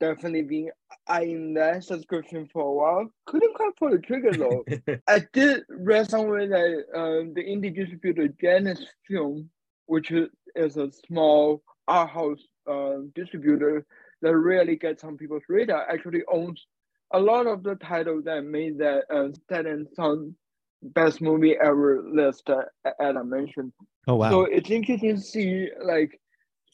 Definitely 0.00 0.42
been 0.42 0.70
eyeing 1.06 1.52
that 1.54 1.84
subscription 1.84 2.48
for 2.50 2.62
a 2.62 2.72
while. 2.72 3.10
Couldn't 3.26 3.54
quite 3.54 3.76
pull 3.76 3.90
the 3.90 3.98
trigger 3.98 4.32
though. 4.32 4.64
I 5.08 5.26
did 5.34 5.64
read 5.68 6.08
somewhere 6.08 6.48
that 6.48 6.84
um, 6.98 7.34
the 7.34 7.42
indie 7.42 7.74
distributor 7.74 8.28
Janus 8.40 8.82
Film, 9.06 9.50
which 9.86 10.10
is 10.54 10.76
a 10.76 10.90
small 11.06 11.62
art 11.88 12.10
house 12.10 12.42
uh, 12.70 12.96
distributor 13.14 13.86
that 14.22 14.36
really 14.36 14.76
gets 14.76 15.04
on 15.04 15.16
people's 15.16 15.42
radar, 15.48 15.88
actually 15.90 16.22
owns 16.32 16.66
a 17.12 17.18
lot 17.18 17.46
of 17.46 17.62
the 17.62 17.74
titles 17.76 18.24
that 18.24 18.42
made 18.44 18.78
that 18.78 19.04
uh, 19.12 19.28
Sight 19.48 19.66
and 19.66 19.86
Sound 19.94 20.34
best 20.82 21.20
movie 21.20 21.56
ever 21.62 22.02
list 22.02 22.48
uh, 22.50 22.62
Adam 23.00 23.30
mentioned. 23.30 23.72
Oh 24.06 24.16
wow! 24.16 24.30
So 24.30 24.44
it's 24.44 24.70
interesting 24.70 25.16
to 25.16 25.22
see 25.22 25.68
like 25.82 26.20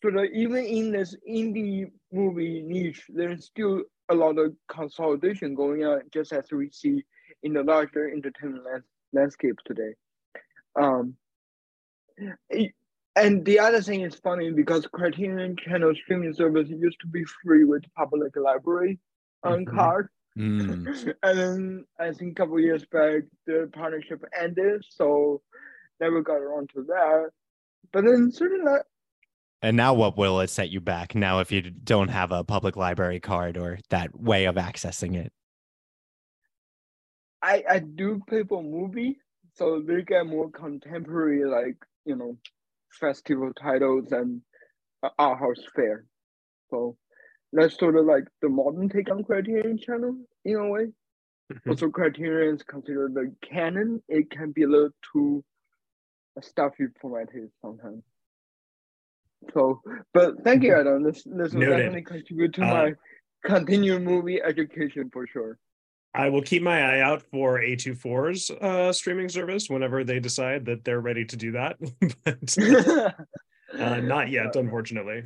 sort 0.01 0.17
of 0.17 0.25
even 0.33 0.65
in 0.65 0.93
this 0.93 1.15
indie 1.29 1.91
movie 2.13 2.63
niche, 2.63 3.05
there's 3.09 3.47
still 3.47 3.83
a 4.11 4.15
lot 4.15 4.39
of 4.39 4.55
consolidation 4.69 5.55
going 5.55 5.85
on, 5.85 6.03
just 6.13 6.33
as 6.33 6.51
we 6.51 6.71
see 6.71 7.05
in 7.43 7.53
the 7.53 7.63
larger 7.63 8.11
entertainment 8.11 8.85
landscape 9.13 9.57
today. 9.65 9.95
Um, 10.81 11.15
and 13.17 13.45
the 13.45 13.59
other 13.59 13.81
thing 13.83 14.03
is 14.03 14.15
funny 14.15 14.51
because 14.53 14.87
Criterion 14.87 15.57
Channel 15.57 15.95
streaming 15.95 16.33
service 16.35 16.69
used 16.69 17.01
to 17.01 17.07
be 17.07 17.25
free 17.43 17.65
with 17.65 17.83
public 17.97 18.37
library 18.37 18.99
on 19.43 19.65
mm-hmm. 19.65 19.77
card. 19.77 20.09
Mm. 20.39 21.15
and 21.23 21.39
then 21.39 21.85
I 21.99 22.13
think 22.13 22.33
a 22.33 22.35
couple 22.43 22.61
years 22.61 22.85
back 22.87 23.23
the 23.47 23.69
partnership 23.73 24.23
ended, 24.39 24.85
so 24.89 25.43
never 26.01 26.23
got 26.23 26.37
around 26.37 26.71
to 26.75 26.83
that. 26.85 27.31
But 27.93 28.05
then 28.05 28.31
certainly 28.33 28.79
and 29.63 29.77
now 29.77 29.93
what 29.93 30.17
will 30.17 30.41
it 30.41 30.49
set 30.49 30.71
you 30.71 30.81
back 30.81 31.15
now 31.15 31.41
if 31.41 31.53
you 31.53 31.61
don't 31.61 32.09
have 32.09 32.33
a 32.33 32.45
public 32.45 32.77
library 32.77 33.21
card 33.21 33.59
or 33.59 33.79
that 33.91 34.19
way 34.19 34.47
of 34.47 34.55
accessing 34.55 35.17
it? 35.17 35.33
I 37.43 37.63
I 37.69 37.79
do 37.81 38.23
pay 38.29 38.43
for 38.45 38.63
movie, 38.63 39.19
so 39.55 39.81
they 39.81 40.03
get 40.03 40.27
more 40.27 40.51
contemporary 40.51 41.45
like, 41.45 41.77
you 42.07 42.17
know, 42.17 42.37
festival 42.99 43.53
titles 43.61 44.13
and 44.13 44.43
art 45.19 45.39
house 45.39 45.63
fair. 45.75 46.05
So 46.71 46.97
that's 47.53 47.79
sort 47.79 47.97
of 47.97 48.07
like 48.07 48.25
the 48.43 48.49
modern 48.49 48.89
take 48.89 49.11
on 49.11 49.25
Criterion 49.25 49.79
Channel 49.79 50.17
in 50.45 50.57
a 50.57 50.69
way. 50.69 50.87
Mm-hmm. 51.53 51.71
Also, 51.71 51.89
Criterion 51.89 52.55
is 52.55 52.63
considered 52.63 53.15
the 53.15 53.35
canon. 53.43 54.03
It 54.09 54.31
can 54.31 54.53
be 54.53 54.63
a 54.63 54.69
little 54.69 54.91
too 55.13 55.45
stuffy 56.41 56.87
for 57.01 57.11
my 57.11 57.25
taste 57.25 57.53
sometimes. 57.61 58.03
So, 59.55 59.81
but 60.15 60.45
thank 60.45 60.63
you, 60.63 60.75
Adam. 60.75 61.03
This 61.03 61.25
this 61.25 61.53
will 61.53 61.61
definitely 61.63 62.03
contribute 62.03 62.55
to 62.55 62.63
uh, 62.63 62.67
my 62.67 62.93
continued 63.45 64.03
movie 64.03 64.41
education 64.41 65.11
for 65.13 65.27
sure. 65.27 65.59
I 66.15 66.29
will 66.29 66.43
keep 66.43 66.63
my 66.63 66.81
eye 66.83 67.01
out 67.01 67.23
for 67.23 67.61
A24's 67.61 68.51
uh, 68.51 68.93
streaming 68.93 69.29
service 69.29 69.71
whenever 69.71 70.03
they 70.03 70.19
decide 70.19 70.65
that 70.67 70.85
they're 70.85 71.01
ready 71.01 71.25
to 71.27 71.37
do 71.37 71.53
that. 71.53 71.77
but 72.25 73.19
uh, 73.79 74.01
not 74.01 74.29
yet, 74.29 74.57
unfortunately. 74.57 75.25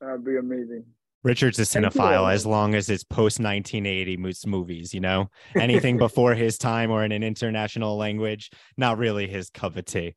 That'd 0.00 0.24
be 0.24 0.36
amazing. 0.36 0.84
Richard's 1.22 1.58
a 1.58 1.62
cinephile 1.62 2.32
as 2.32 2.46
long 2.46 2.74
as 2.74 2.88
it's 2.88 3.02
post 3.02 3.40
1980 3.40 4.18
movies, 4.46 4.94
you 4.94 5.00
know? 5.00 5.30
Anything 5.56 5.96
before 5.96 6.34
his 6.34 6.58
time 6.58 6.90
or 6.90 7.02
in 7.02 7.10
an 7.10 7.22
international 7.22 7.96
language, 7.96 8.50
not 8.76 8.98
really 8.98 9.26
his 9.26 9.50
cup 9.50 9.76
of 9.76 9.86
tea. 9.86 10.14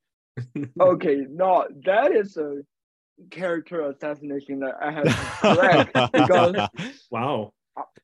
okay, 0.79 1.25
no, 1.29 1.65
that 1.85 2.11
is 2.11 2.37
a 2.37 2.57
character 3.31 3.89
assassination 3.89 4.59
that 4.59 4.75
I 4.79 4.91
have 4.91 5.03
to 5.05 5.13
correct 5.41 6.13
because 6.13 6.69
wow. 7.09 7.53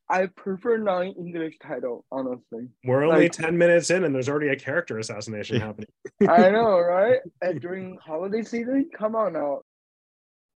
I 0.10 0.28
prefer 0.28 0.78
non-English 0.78 1.58
title, 1.62 2.06
honestly. 2.12 2.68
We're 2.84 3.04
only 3.06 3.24
like, 3.24 3.32
10 3.32 3.58
minutes 3.58 3.90
in 3.90 4.04
and 4.04 4.14
there's 4.14 4.30
already 4.30 4.50
a 4.50 4.56
character 4.56 5.00
assassination 5.00 5.60
happening. 5.60 5.88
I 6.30 6.50
know, 6.52 6.80
right? 6.80 7.20
And 7.42 7.60
during 7.60 7.98
holiday 8.06 8.44
season, 8.44 8.90
come 8.96 9.16
on 9.16 9.34
now. 9.34 9.62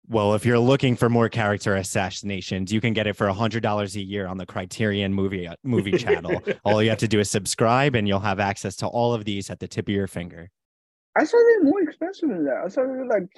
Well, 0.09 0.35
if 0.35 0.47
you're 0.47 0.59
looking 0.59 0.95
for 0.95 1.09
more 1.09 1.29
character 1.29 1.75
assassinations, 1.75 2.73
you 2.73 2.81
can 2.81 2.93
get 2.93 3.09
it 3.09 3.15
for 3.15 3.27
$100 3.27 3.97
a 3.97 4.01
year 4.01 4.27
on 4.27 4.37
the 4.37 4.47
Criterion 4.47 5.13
movie 5.13 5.49
uh, 5.49 5.57
movie 5.65 5.93
channel. 5.99 6.41
all 6.65 6.81
you 6.83 6.91
have 6.91 6.99
to 6.99 7.09
do 7.09 7.19
is 7.19 7.29
subscribe 7.29 7.97
and 7.97 8.07
you'll 8.07 8.21
have 8.21 8.39
access 8.39 8.77
to 8.77 8.87
all 8.87 9.15
of 9.15 9.25
these 9.25 9.51
at 9.51 9.59
the 9.59 9.67
tip 9.67 9.89
of 9.89 9.95
your 9.95 10.07
finger. 10.07 10.51
I 11.17 11.25
saw 11.25 11.39
it 11.39 11.65
more 11.65 11.81
expensive 11.83 12.29
than 12.29 12.45
that. 12.45 12.63
I 12.65 12.69
saw 12.69 12.83
it 12.83 13.09
like 13.09 13.29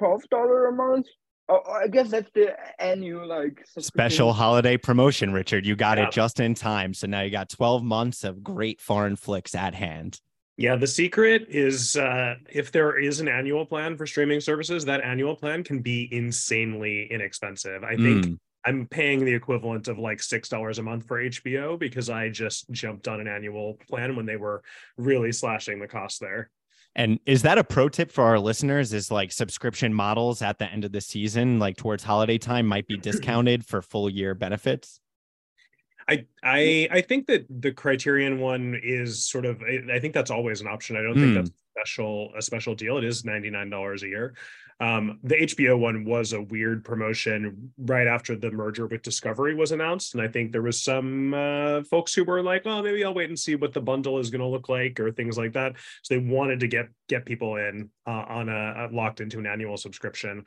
$12 0.00 0.68
a 0.68 0.72
month. 0.72 1.06
Oh, 1.48 1.60
I 1.70 1.88
guess 1.88 2.10
that's 2.10 2.30
the 2.34 2.56
annual 2.78 3.26
like 3.26 3.64
special 3.78 4.32
holiday 4.32 4.76
promotion, 4.76 5.32
Richard. 5.32 5.66
You 5.66 5.76
got 5.76 5.98
yeah. 5.98 6.06
it 6.06 6.12
just 6.12 6.40
in 6.40 6.54
time. 6.54 6.94
So 6.94 7.06
now 7.06 7.22
you 7.22 7.30
got 7.30 7.48
12 7.48 7.82
months 7.82 8.24
of 8.24 8.42
great 8.42 8.80
foreign 8.80 9.16
flicks 9.16 9.54
at 9.54 9.74
hand. 9.74 10.20
Yeah, 10.56 10.76
the 10.76 10.86
secret 10.86 11.46
is 11.48 11.96
uh, 11.96 12.34
if 12.50 12.70
there 12.70 12.98
is 12.98 13.20
an 13.20 13.28
annual 13.28 13.66
plan 13.66 13.96
for 13.96 14.06
streaming 14.06 14.40
services, 14.40 14.84
that 14.84 15.02
annual 15.02 15.34
plan 15.34 15.64
can 15.64 15.80
be 15.80 16.08
insanely 16.12 17.08
inexpensive. 17.10 17.82
I 17.82 17.96
think 17.96 18.26
Mm. 18.26 18.38
I'm 18.64 18.86
paying 18.86 19.24
the 19.24 19.34
equivalent 19.34 19.88
of 19.88 19.98
like 19.98 20.22
six 20.22 20.48
dollars 20.48 20.78
a 20.78 20.82
month 20.82 21.06
for 21.06 21.20
HBO 21.20 21.78
because 21.78 22.08
I 22.08 22.28
just 22.28 22.70
jumped 22.70 23.08
on 23.08 23.20
an 23.20 23.26
annual 23.26 23.78
plan 23.88 24.14
when 24.14 24.26
they 24.26 24.36
were 24.36 24.62
really 24.96 25.32
slashing 25.32 25.80
the 25.80 25.88
cost 25.88 26.20
there. 26.20 26.50
And 26.94 27.18
is 27.24 27.42
that 27.42 27.56
a 27.56 27.64
pro 27.64 27.88
tip 27.88 28.10
for 28.12 28.24
our 28.24 28.38
listeners? 28.38 28.92
Is 28.92 29.10
like 29.10 29.32
subscription 29.32 29.94
models 29.94 30.42
at 30.42 30.58
the 30.58 30.66
end 30.70 30.84
of 30.84 30.92
the 30.92 31.00
season, 31.00 31.58
like 31.58 31.76
towards 31.76 32.04
holiday 32.04 32.36
time, 32.38 32.66
might 32.66 32.86
be 32.86 32.96
discounted 32.98 33.64
for 33.64 33.80
full 33.80 34.10
year 34.10 34.34
benefits? 34.34 35.00
I 36.08 36.26
I 36.42 36.88
I 36.90 37.00
think 37.00 37.28
that 37.28 37.46
the 37.48 37.72
Criterion 37.72 38.40
one 38.40 38.78
is 38.82 39.26
sort 39.26 39.46
of 39.46 39.62
I 39.62 39.80
I 39.94 40.00
think 40.00 40.12
that's 40.12 40.30
always 40.30 40.60
an 40.60 40.66
option. 40.66 40.96
I 40.96 41.02
don't 41.02 41.14
think 41.14 41.28
Mm. 41.28 41.34
that's 41.36 41.50
a 41.50 41.80
special 41.80 42.32
a 42.36 42.42
special 42.42 42.74
deal. 42.74 42.98
It 42.98 43.04
is 43.04 43.24
ninety 43.24 43.48
nine 43.50 43.70
dollars 43.70 44.02
a 44.02 44.08
year. 44.08 44.34
Um, 44.82 45.20
the 45.22 45.36
HBO 45.36 45.78
one 45.78 46.04
was 46.04 46.32
a 46.32 46.42
weird 46.42 46.84
promotion 46.84 47.72
right 47.78 48.08
after 48.08 48.34
the 48.34 48.50
merger 48.50 48.88
with 48.88 49.02
Discovery 49.02 49.54
was 49.54 49.70
announced, 49.70 50.14
and 50.14 50.20
I 50.20 50.26
think 50.26 50.50
there 50.50 50.60
was 50.60 50.82
some 50.82 51.32
uh, 51.32 51.84
folks 51.84 52.12
who 52.12 52.24
were 52.24 52.42
like, 52.42 52.62
"Oh, 52.66 52.82
maybe 52.82 53.04
I'll 53.04 53.14
wait 53.14 53.28
and 53.28 53.38
see 53.38 53.54
what 53.54 53.72
the 53.72 53.80
bundle 53.80 54.18
is 54.18 54.28
going 54.28 54.40
to 54.40 54.46
look 54.48 54.68
like," 54.68 54.98
or 54.98 55.12
things 55.12 55.38
like 55.38 55.52
that. 55.52 55.74
So 56.02 56.14
they 56.14 56.18
wanted 56.18 56.58
to 56.60 56.66
get 56.66 56.88
get 57.08 57.24
people 57.24 57.56
in 57.58 57.90
uh, 58.08 58.24
on 58.28 58.48
a, 58.48 58.88
a 58.88 58.88
locked 58.92 59.20
into 59.20 59.38
an 59.38 59.46
annual 59.46 59.76
subscription. 59.76 60.42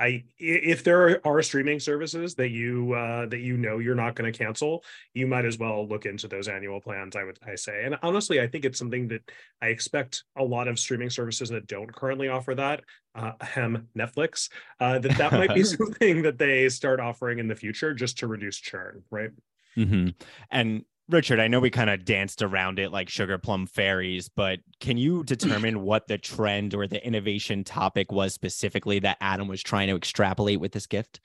I 0.00 0.24
if 0.38 0.82
there 0.82 1.24
are 1.26 1.42
streaming 1.42 1.78
services 1.78 2.34
that 2.36 2.48
you 2.48 2.94
uh, 2.94 3.26
that 3.26 3.40
you 3.40 3.58
know 3.58 3.78
you're 3.78 3.94
not 3.94 4.14
going 4.14 4.32
to 4.32 4.36
cancel, 4.36 4.82
you 5.12 5.26
might 5.26 5.44
as 5.44 5.58
well 5.58 5.86
look 5.86 6.06
into 6.06 6.26
those 6.26 6.48
annual 6.48 6.80
plans. 6.80 7.16
I 7.16 7.24
would 7.24 7.38
I 7.46 7.54
say, 7.54 7.84
and 7.84 7.96
honestly, 8.02 8.40
I 8.40 8.46
think 8.46 8.64
it's 8.64 8.78
something 8.78 9.08
that 9.08 9.30
I 9.60 9.66
expect 9.68 10.24
a 10.36 10.42
lot 10.42 10.68
of 10.68 10.78
streaming 10.78 11.10
services 11.10 11.50
that 11.50 11.66
don't 11.66 11.94
currently 11.94 12.28
offer 12.28 12.54
that, 12.54 12.82
uh, 13.14 13.32
hem 13.42 13.88
Netflix, 13.96 14.48
uh, 14.80 14.98
that 15.00 15.18
that 15.18 15.32
might 15.32 15.54
be 15.54 15.64
something 15.78 16.22
that 16.22 16.38
they 16.38 16.68
start 16.70 16.98
offering 16.98 17.38
in 17.38 17.46
the 17.46 17.54
future 17.54 17.92
just 17.92 18.18
to 18.18 18.26
reduce 18.26 18.56
churn, 18.56 19.02
right? 19.10 19.30
hmm 19.76 20.08
And 20.50 20.84
Richard, 21.10 21.40
I 21.40 21.48
know 21.48 21.60
we 21.60 21.70
kind 21.70 21.90
of 21.90 22.04
danced 22.04 22.42
around 22.42 22.78
it 22.78 22.92
like 22.92 23.08
sugar 23.08 23.38
plum 23.38 23.66
fairies, 23.66 24.28
but 24.28 24.60
can 24.80 24.96
you 24.96 25.24
determine 25.24 25.82
what 25.82 26.06
the 26.06 26.18
trend 26.18 26.74
or 26.74 26.86
the 26.86 27.04
innovation 27.04 27.64
topic 27.64 28.12
was 28.12 28.32
specifically 28.34 28.98
that 29.00 29.18
Adam 29.20 29.48
was 29.48 29.62
trying 29.62 29.88
to 29.88 29.96
extrapolate 29.96 30.60
with 30.60 30.72
this 30.72 30.86
gift? 30.86 31.20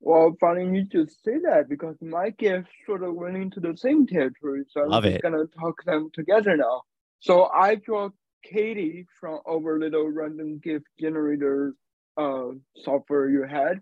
Well, 0.00 0.36
funny 0.40 0.64
you 0.64 0.84
just 0.84 1.22
say 1.24 1.38
that 1.44 1.68
because 1.68 1.94
my 2.00 2.30
gift 2.30 2.68
sort 2.86 3.04
of 3.04 3.14
went 3.14 3.36
into 3.36 3.60
the 3.60 3.76
same 3.76 4.06
territory, 4.06 4.64
so 4.68 4.82
I'm 4.82 4.88
Love 4.88 5.04
just 5.04 5.16
it. 5.16 5.22
gonna 5.22 5.44
talk 5.60 5.84
them 5.84 6.10
together 6.12 6.56
now. 6.56 6.82
So 7.20 7.44
I 7.44 7.76
draw 7.76 8.10
Katie 8.42 9.06
from 9.20 9.38
our 9.48 9.78
little 9.78 10.08
random 10.08 10.58
gift 10.58 10.86
generator 10.98 11.74
uh, 12.16 12.48
software 12.78 13.28
you 13.30 13.44
had, 13.44 13.80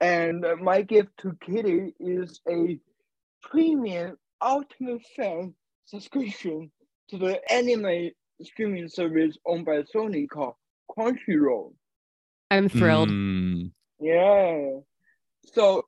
and 0.00 0.44
my 0.60 0.82
gift 0.82 1.10
to 1.18 1.36
Katie 1.40 1.94
is 2.00 2.40
a 2.48 2.80
premium 3.42 4.16
Ultimate 4.40 5.02
Fan 5.16 5.54
subscription 5.84 6.70
to 7.10 7.18
the 7.18 7.40
anime 7.52 8.10
streaming 8.42 8.88
service 8.88 9.36
owned 9.46 9.64
by 9.64 9.82
Sony 9.94 10.28
called 10.28 10.54
Crunchyroll. 10.90 11.72
I'm 12.50 12.68
thrilled. 12.68 13.08
Mm, 13.08 13.70
Yeah. 14.00 14.80
So 15.54 15.84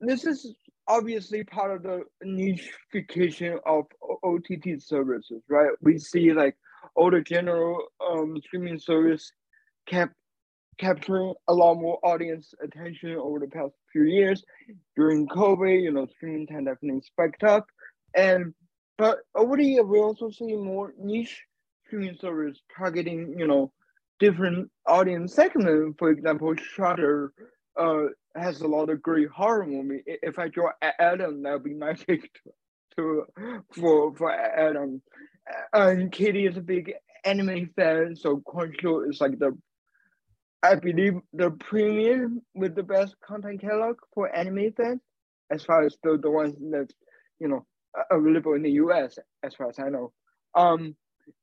this 0.00 0.26
is 0.26 0.54
obviously 0.86 1.44
part 1.44 1.74
of 1.74 1.82
the 1.82 2.02
nicheification 2.24 3.58
of 3.66 3.86
OTT 4.22 4.82
services, 4.82 5.42
right? 5.48 5.70
We 5.80 5.98
see 5.98 6.32
like 6.32 6.56
all 6.94 7.10
the 7.10 7.20
general 7.20 7.82
um, 8.06 8.36
streaming 8.44 8.78
service 8.78 9.32
kept 9.86 10.14
capturing 10.78 11.34
a 11.48 11.54
lot 11.54 11.74
more 11.74 11.98
audience 12.02 12.52
attention 12.62 13.16
over 13.16 13.38
the 13.38 13.46
past 13.46 13.74
few 13.94 14.04
years. 14.04 14.42
During 14.96 15.28
COVID, 15.28 15.82
you 15.82 15.92
know, 15.92 16.06
streaming 16.06 16.46
time 16.46 16.64
definitely 16.64 17.02
spiked 17.02 17.44
up. 17.44 17.66
And 18.14 18.52
but 18.98 19.18
over 19.34 19.56
the 19.56 19.64
year, 19.64 19.84
we 19.84 19.98
also 19.98 20.30
see 20.30 20.54
more 20.54 20.92
niche 20.98 21.42
streaming 21.86 22.16
service 22.20 22.58
targeting, 22.76 23.34
you 23.38 23.46
know, 23.46 23.72
different 24.20 24.70
audience 24.86 25.34
segment. 25.34 25.96
For 25.98 26.10
example, 26.10 26.54
Shudder 26.56 27.32
uh, 27.76 28.04
has 28.36 28.60
a 28.60 28.68
lot 28.68 28.90
of 28.90 29.02
great 29.02 29.28
horror 29.28 29.66
movie. 29.66 30.02
If 30.06 30.38
I 30.38 30.48
draw 30.48 30.70
Adam, 30.82 31.42
that 31.42 31.52
would 31.54 31.64
be 31.64 31.74
my 31.74 31.94
pick 32.06 32.30
to, 32.34 32.52
to 32.96 33.24
for 33.72 34.14
for 34.14 34.32
Adam. 34.32 35.02
And 35.72 36.10
Katie 36.10 36.46
is 36.46 36.56
a 36.56 36.62
big 36.62 36.94
anime 37.24 37.70
fan, 37.76 38.16
so 38.16 38.42
Crunchyroll 38.46 39.10
is 39.10 39.20
like 39.20 39.38
the 39.38 39.56
I 40.64 40.76
believe 40.76 41.20
the 41.34 41.50
premium 41.50 42.40
with 42.54 42.74
the 42.74 42.82
best 42.82 43.14
content 43.20 43.60
catalog 43.60 43.96
for 44.14 44.34
anime 44.34 44.72
fans, 44.72 45.02
as 45.50 45.62
far 45.62 45.84
as 45.84 45.94
the, 46.02 46.16
the 46.16 46.30
ones 46.30 46.54
that 46.70 46.88
you 47.38 47.48
know 47.48 47.66
available 48.10 48.54
in 48.54 48.62
the 48.62 48.72
US, 48.84 49.18
as 49.42 49.54
far 49.54 49.68
as 49.68 49.78
I 49.78 49.90
know. 49.90 50.12
Um, 50.54 50.96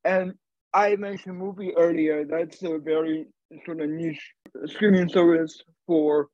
and 0.04 0.34
I 0.74 0.96
mentioned 0.96 1.40
MUBI 1.40 1.74
earlier. 1.78 2.25
That's 2.25 2.63
a 2.63 2.80
very 2.80 3.28
sort 3.63 3.82
of 3.82 3.90
niche 3.92 4.32
streaming 4.66 5.08
service 5.08 5.62
for 5.86 6.30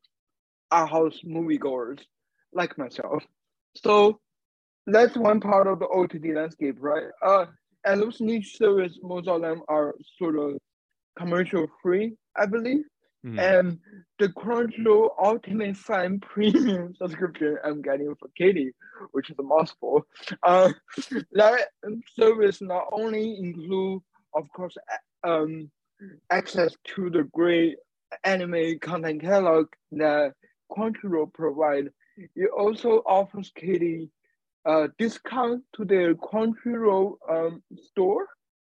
art 0.72 0.89
house 0.89 1.20
moviegoers 1.25 2.00
like 2.53 2.77
myself. 2.77 3.22
So 3.75 4.20
that's 4.86 5.17
one 5.17 5.41
part 5.41 5.67
of 5.67 5.79
the 5.79 5.88
OTT 5.88 6.34
landscape, 6.34 6.77
right? 6.79 7.10
Uh, 7.22 7.48
and 7.84 8.01
those 8.01 8.22
niche 8.22 8.58
services, 8.58 8.98
most 9.03 9.27
of 9.27 9.41
them 9.41 9.62
are 9.67 9.94
sort 10.17 10.39
of 10.39 10.58
commercial 11.17 11.67
free, 11.81 12.15
I 12.36 12.45
believe. 12.45 12.86
Mhm. 13.25 13.39
And 13.39 13.79
the 14.19 14.29
Crunchyroll 14.29 15.09
Ultimate 15.21 15.75
Sign 15.77 16.19
Premium 16.33 16.93
subscription 16.95 17.57
I'm 17.63 17.81
getting 17.81 18.13
for 18.15 18.29
Katie, 18.38 18.74
which 19.12 19.29
is 19.29 19.38
a 19.39 19.43
mouthful. 19.43 20.05
Uh, 20.43 20.71
that 21.31 21.69
service 22.15 22.62
not 22.62 22.86
only 22.91 23.38
include, 23.39 24.01
of 24.33 24.45
course, 24.55 24.75
um, 25.24 25.69
access 26.29 26.75
to 26.95 27.09
the 27.09 27.24
great 27.33 27.77
anime 28.24 28.79
content 28.79 29.21
catalog 29.21 29.67
that 29.93 30.33
Crunchyroll 30.71 31.33
provide. 31.33 31.89
It 32.36 32.50
also 32.55 33.01
offers 33.05 33.51
Katie 33.55 34.09
a 34.65 34.89
discount 34.97 35.63
to 35.75 35.86
their 35.86 36.13
Crunchyroll 36.13 37.15
um, 37.29 37.63
store 37.89 38.27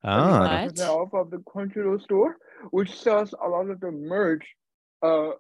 Ah, 0.07 0.41
What? 0.63 0.71
percent 0.71 0.89
off 0.91 1.13
of 1.15 1.31
the 1.31 1.39
Crunchyroll 1.39 2.01
store, 2.01 2.37
which 2.71 2.95
sells 2.99 3.35
a 3.45 3.49
lot 3.49 3.69
of 3.69 3.81
the 3.81 3.91
merch, 3.91 4.47
uh, 5.03 5.31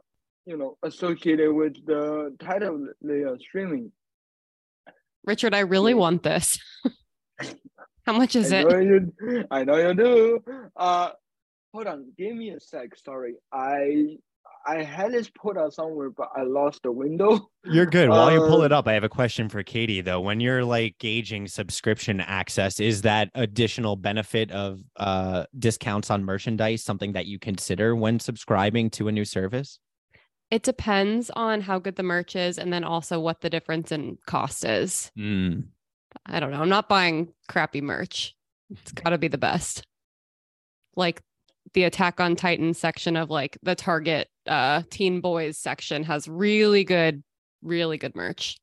you 0.44 0.56
know, 0.56 0.76
associated 0.82 1.52
with 1.54 1.74
the 1.86 2.36
title 2.40 2.88
they 3.00 3.22
are 3.22 3.38
streaming. 3.38 3.92
Richard, 5.24 5.54
I 5.54 5.60
really 5.60 5.92
Yeah. 5.92 5.98
want 5.98 6.22
this. 6.22 6.58
How 8.06 8.12
much 8.12 8.36
is 8.36 8.52
I 8.52 8.58
it? 8.60 8.68
know 8.68 8.78
you, 8.78 9.44
I 9.50 9.64
know 9.64 9.76
you 9.76 9.94
do. 9.94 10.44
Uh, 10.76 11.10
hold 11.72 11.86
on, 11.86 12.12
give 12.16 12.34
me 12.36 12.50
a 12.50 12.60
sec. 12.60 12.96
Sorry, 12.96 13.34
I 13.52 14.18
I 14.66 14.82
had 14.82 15.12
this 15.12 15.30
put 15.30 15.56
out 15.56 15.72
somewhere, 15.72 16.10
but 16.10 16.28
I 16.34 16.42
lost 16.42 16.82
the 16.82 16.90
window. 16.90 17.48
you're 17.64 17.86
good. 17.86 18.08
While 18.08 18.32
you 18.32 18.40
pull 18.40 18.62
Uh, 18.62 18.66
it 18.66 18.72
up, 18.72 18.88
I 18.88 18.94
have 18.94 19.04
a 19.04 19.08
question 19.08 19.48
for 19.48 19.62
Katie 19.62 20.00
though. 20.00 20.20
When 20.20 20.40
you're 20.40 20.64
like 20.64 20.96
gauging 20.98 21.46
subscription 21.46 22.20
access, 22.20 22.80
is 22.80 23.02
that 23.02 23.30
additional 23.34 23.96
benefit 23.96 24.50
of 24.50 24.80
uh 24.96 25.44
discounts 25.58 26.10
on 26.10 26.24
merchandise 26.24 26.82
something 26.82 27.12
that 27.12 27.26
you 27.26 27.38
consider 27.38 27.94
when 27.94 28.18
subscribing 28.18 28.90
to 28.90 29.08
a 29.08 29.12
new 29.12 29.24
service? 29.24 29.78
It 30.50 30.62
depends 30.62 31.30
on 31.30 31.60
how 31.60 31.78
good 31.78 31.96
the 31.96 32.02
merch 32.02 32.36
is 32.36 32.58
and 32.58 32.72
then 32.72 32.84
also 32.84 33.18
what 33.20 33.40
the 33.40 33.50
difference 33.50 33.90
in 33.92 34.18
cost 34.26 34.64
is. 34.64 35.10
Mm. 35.18 35.66
I 36.24 36.40
don't 36.40 36.50
know. 36.50 36.60
I'm 36.62 36.68
not 36.68 36.88
buying 36.88 37.32
crappy 37.48 37.80
merch. 37.80 38.34
It's 38.70 38.92
got 38.92 39.10
to 39.10 39.18
be 39.18 39.28
the 39.28 39.38
best. 39.38 39.84
Like 40.96 41.22
the 41.74 41.84
Attack 41.84 42.20
on 42.20 42.36
Titan 42.36 42.74
section 42.74 43.16
of 43.16 43.30
like 43.30 43.58
the 43.62 43.74
Target 43.74 44.28
uh 44.46 44.82
Teen 44.90 45.20
Boys 45.20 45.58
section 45.58 46.04
has 46.04 46.28
really 46.28 46.84
good 46.84 47.22
really 47.62 47.98
good 47.98 48.14
merch. 48.14 48.58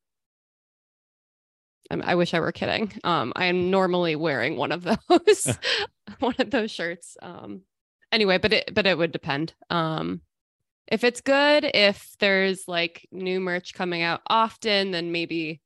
I'm- 1.92 2.02
I 2.06 2.16
wish 2.16 2.34
I 2.34 2.40
were 2.40 2.52
kidding. 2.52 2.92
Um 3.04 3.34
I 3.36 3.46
am 3.46 3.70
normally 3.70 4.16
wearing 4.16 4.56
one 4.58 4.72
of 4.72 4.84
those 5.10 5.58
one 6.20 6.36
of 6.40 6.50
those 6.52 6.72
shirts. 6.72 7.18
Um 7.22 7.62
anyway, 8.12 8.38
but 8.38 8.54
it 8.54 8.74
but 8.74 8.88
it 8.88 8.98
would 8.98 9.12
depend. 9.12 9.54
Um 9.70 10.22
if 10.88 11.04
it's 11.04 11.22
good, 11.22 11.64
if 11.74 12.16
there's 12.20 12.68
like 12.68 13.08
new 13.12 13.40
merch 13.40 13.74
coming 13.74 14.02
out 14.02 14.22
often, 14.28 14.92
then 14.92 15.12
maybe 15.12 15.62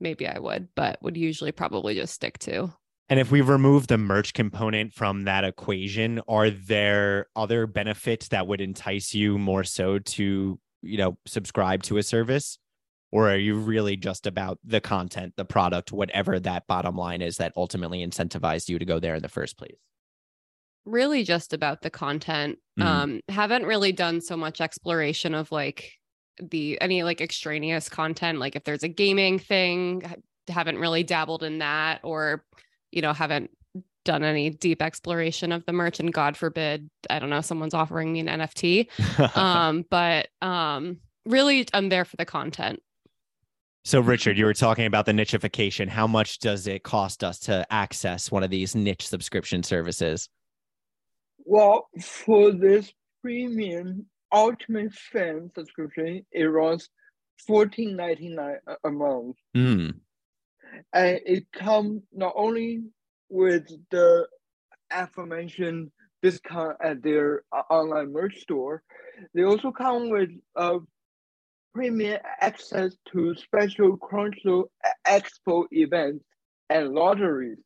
maybe 0.00 0.26
I 0.26 0.38
would, 0.38 0.68
but 0.74 1.00
would 1.02 1.16
usually 1.16 1.52
probably 1.52 1.94
just 1.94 2.14
stick 2.14 2.38
to. 2.40 2.72
And 3.12 3.20
if 3.20 3.30
we 3.30 3.42
remove 3.42 3.88
the 3.88 3.98
merch 3.98 4.32
component 4.32 4.94
from 4.94 5.24
that 5.24 5.44
equation, 5.44 6.22
are 6.28 6.48
there 6.48 7.26
other 7.36 7.66
benefits 7.66 8.28
that 8.28 8.46
would 8.46 8.62
entice 8.62 9.12
you 9.12 9.36
more 9.36 9.64
so 9.64 9.98
to, 9.98 10.58
you 10.80 10.96
know, 10.96 11.18
subscribe 11.26 11.82
to 11.82 11.98
a 11.98 12.02
service? 12.02 12.58
or 13.12 13.30
are 13.30 13.36
you 13.36 13.56
really 13.56 13.94
just 13.94 14.26
about 14.26 14.58
the 14.64 14.80
content, 14.80 15.34
the 15.36 15.44
product, 15.44 15.92
whatever 15.92 16.40
that 16.40 16.66
bottom 16.66 16.96
line 16.96 17.20
is 17.20 17.36
that 17.36 17.52
ultimately 17.56 18.04
incentivized 18.04 18.70
you 18.70 18.78
to 18.78 18.86
go 18.86 18.98
there 18.98 19.14
in 19.14 19.20
the 19.20 19.28
first 19.28 19.58
place? 19.58 19.76
Really 20.86 21.22
just 21.22 21.52
about 21.52 21.82
the 21.82 21.90
content. 21.90 22.58
Mhm. 22.80 22.84
Um 22.84 23.20
haven't 23.28 23.66
really 23.66 23.92
done 23.92 24.22
so 24.22 24.34
much 24.34 24.62
exploration 24.62 25.34
of 25.34 25.52
like 25.52 25.92
the 26.40 26.80
any 26.80 27.02
like 27.02 27.20
extraneous 27.20 27.90
content 27.90 28.38
like 28.38 28.56
if 28.56 28.64
there's 28.64 28.82
a 28.82 28.88
gaming 28.88 29.38
thing 29.38 30.02
haven't 30.48 30.78
really 30.78 31.02
dabbled 31.02 31.42
in 31.42 31.58
that 31.58 32.00
or 32.02 32.42
you 32.92 33.02
know 33.02 33.12
haven't 33.12 33.50
done 34.04 34.24
any 34.24 34.50
deep 34.50 34.82
exploration 34.82 35.52
of 35.52 35.64
the 35.66 35.72
merch 35.72 36.00
and 36.00 36.12
god 36.12 36.36
forbid 36.36 36.88
i 37.10 37.18
don't 37.18 37.30
know 37.30 37.40
someone's 37.40 37.74
offering 37.74 38.12
me 38.12 38.20
an 38.20 38.26
nft 38.26 39.36
um 39.36 39.84
but 39.90 40.28
um 40.40 40.98
really 41.26 41.66
i'm 41.72 41.88
there 41.88 42.04
for 42.04 42.16
the 42.16 42.24
content 42.24 42.80
so, 43.84 44.00
Richard, 44.00 44.38
you 44.38 44.44
were 44.44 44.54
talking 44.54 44.86
about 44.86 45.06
the 45.06 45.12
nicheification. 45.12 45.88
How 45.88 46.06
much 46.06 46.38
does 46.38 46.68
it 46.68 46.84
cost 46.84 47.24
us 47.24 47.40
to 47.40 47.66
access 47.68 48.30
one 48.30 48.44
of 48.44 48.50
these 48.50 48.76
niche 48.76 49.08
subscription 49.08 49.64
services? 49.64 50.28
Well, 51.44 51.88
for 52.00 52.52
this 52.52 52.92
premium 53.22 54.06
Ultimate 54.32 54.94
Fan 54.94 55.50
subscription, 55.54 56.24
it 56.30 56.44
runs 56.44 56.88
fourteen 57.44 57.96
ninety 57.96 58.28
nine 58.28 58.58
a 58.84 58.90
month, 58.90 59.36
Hmm. 59.54 59.90
And 60.92 61.20
it 61.26 61.50
comes 61.52 62.02
not 62.12 62.32
only 62.36 62.82
with 63.28 63.68
the 63.90 64.26
aforementioned 64.90 65.90
discount 66.22 66.76
at 66.82 67.02
their 67.02 67.42
uh, 67.52 67.62
online 67.70 68.12
merch 68.12 68.40
store, 68.40 68.82
they 69.34 69.42
also 69.42 69.72
come 69.72 70.10
with 70.10 70.30
uh, 70.56 70.78
premium 71.74 72.20
access 72.40 72.94
to 73.12 73.34
special 73.34 73.96
Crunchyroll 73.96 74.64
Expo 75.06 75.64
events 75.72 76.24
and 76.70 76.90
lotteries. 76.90 77.58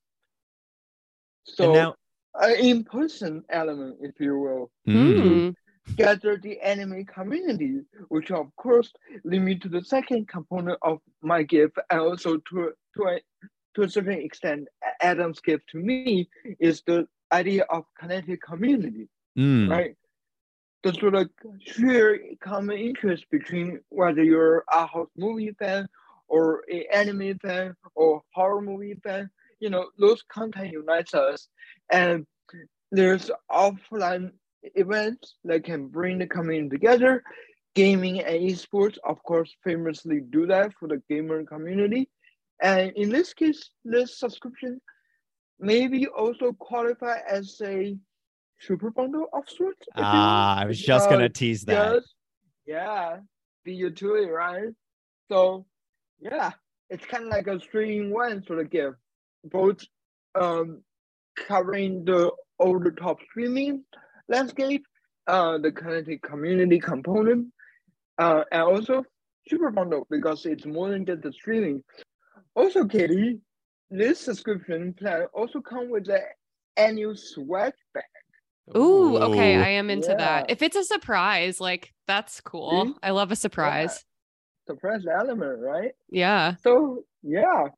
So, 1.44 1.64
and 1.64 1.72
now, 1.74 1.94
an 2.34 2.56
in-person 2.56 3.44
element, 3.50 3.98
if 4.00 4.14
you 4.20 4.38
will. 4.38 4.70
Hmm. 4.86 5.50
gather 5.94 6.36
the 6.36 6.58
anime 6.60 7.04
community, 7.04 7.80
which 8.08 8.32
of 8.32 8.54
course 8.56 8.92
lead 9.24 9.42
me 9.42 9.56
to 9.56 9.68
the 9.68 9.82
second 9.82 10.26
component 10.26 10.78
of 10.82 10.98
my 11.22 11.44
gift, 11.44 11.78
and 11.90 12.00
also 12.00 12.38
to 12.50 12.72
to 12.96 13.04
a 13.08 13.20
to 13.76 13.82
a 13.82 13.88
certain 13.90 14.20
extent, 14.20 14.68
Adam's 15.02 15.40
gift 15.40 15.68
to 15.70 15.78
me 15.78 16.28
is 16.58 16.82
the 16.86 17.06
idea 17.32 17.64
of 17.70 17.84
connected 17.98 18.40
community, 18.42 19.08
Hmm. 19.36 19.68
right? 19.70 19.96
The 20.82 20.92
sort 20.94 21.14
of 21.14 21.30
shared 21.60 22.20
common 22.40 22.78
interest 22.78 23.26
between 23.30 23.80
whether 23.90 24.22
you're 24.22 24.64
a 24.72 24.86
house 24.86 25.10
movie 25.16 25.52
fan 25.58 25.88
or 26.28 26.62
an 26.70 26.84
anime 26.92 27.38
fan 27.38 27.74
or 27.94 28.22
horror 28.34 28.60
movie 28.62 28.94
fan, 29.02 29.30
you 29.60 29.70
know, 29.70 29.90
those 29.98 30.22
content 30.22 30.72
unites 30.72 31.14
us, 31.14 31.48
and 31.90 32.26
there's 32.92 33.30
offline 33.50 34.32
events 34.74 35.36
that 35.44 35.64
can 35.64 35.88
bring 35.88 36.18
the 36.18 36.26
community 36.26 36.68
together. 36.70 37.22
Gaming 37.74 38.20
and 38.20 38.42
esports, 38.42 38.98
of 39.04 39.22
course, 39.22 39.54
famously 39.64 40.20
do 40.20 40.46
that 40.46 40.72
for 40.78 40.88
the 40.88 41.02
gamer 41.08 41.44
community. 41.44 42.08
And 42.62 42.92
in 42.96 43.10
this 43.10 43.34
case, 43.34 43.70
this 43.84 44.18
subscription 44.18 44.80
maybe 45.58 46.06
also 46.06 46.52
qualify 46.52 47.18
as 47.28 47.60
a 47.62 47.96
super 48.58 48.90
bundle 48.90 49.28
of 49.32 49.48
sorts. 49.48 49.86
if 49.88 49.96
you 49.96 50.02
will. 50.02 50.08
Ah, 50.08 50.58
I 50.60 50.64
was 50.66 50.80
just 50.80 51.10
gonna 51.10 51.28
tease 51.28 51.64
that. 51.64 51.94
Yes, 51.94 52.02
yeah, 52.66 53.16
be 53.64 53.90
to 53.90 54.14
right? 54.30 54.72
So, 55.30 55.66
yeah, 56.20 56.52
it's 56.88 57.04
kind 57.04 57.24
of 57.24 57.30
like 57.30 57.46
a 57.46 57.58
three-in-one 57.58 58.44
sort 58.46 58.60
of 58.60 58.70
gift, 58.70 58.96
both 59.44 59.84
um 60.34 60.82
covering 61.36 62.04
the 62.04 62.30
over 62.58 62.78
the 62.78 62.90
top 62.90 63.18
streaming 63.30 63.84
landscape, 64.28 64.84
uh, 65.26 65.58
the 65.58 65.70
connected 65.70 66.22
community 66.22 66.78
component, 66.78 67.48
uh, 68.18 68.42
and 68.50 68.62
also 68.62 69.04
super 69.48 69.70
bundle 69.70 70.06
because 70.10 70.46
it's 70.46 70.64
more 70.66 70.88
than 70.90 71.04
just 71.04 71.22
the 71.22 71.32
streaming. 71.32 71.82
Also, 72.56 72.86
Katie, 72.86 73.38
this 73.90 74.18
subscription 74.18 74.94
plan 74.94 75.26
also 75.34 75.60
come 75.60 75.90
with 75.90 76.06
the 76.06 76.20
annual 76.78 77.14
swag 77.14 77.74
bag. 77.92 78.04
Ooh, 78.74 79.18
okay. 79.18 79.56
I 79.56 79.68
am 79.68 79.90
into 79.90 80.14
that. 80.16 80.50
If 80.50 80.62
it's 80.62 80.74
a 80.74 80.82
surprise, 80.82 81.60
like 81.60 81.92
that's 82.06 82.40
cool. 82.40 82.86
See? 82.86 82.94
I 83.02 83.10
love 83.10 83.30
a 83.30 83.36
surprise. 83.36 84.04
Surprise 84.66 85.04
element, 85.06 85.60
right? 85.60 85.92
Yeah. 86.10 86.54
So 86.62 87.04
yeah, 87.22 87.68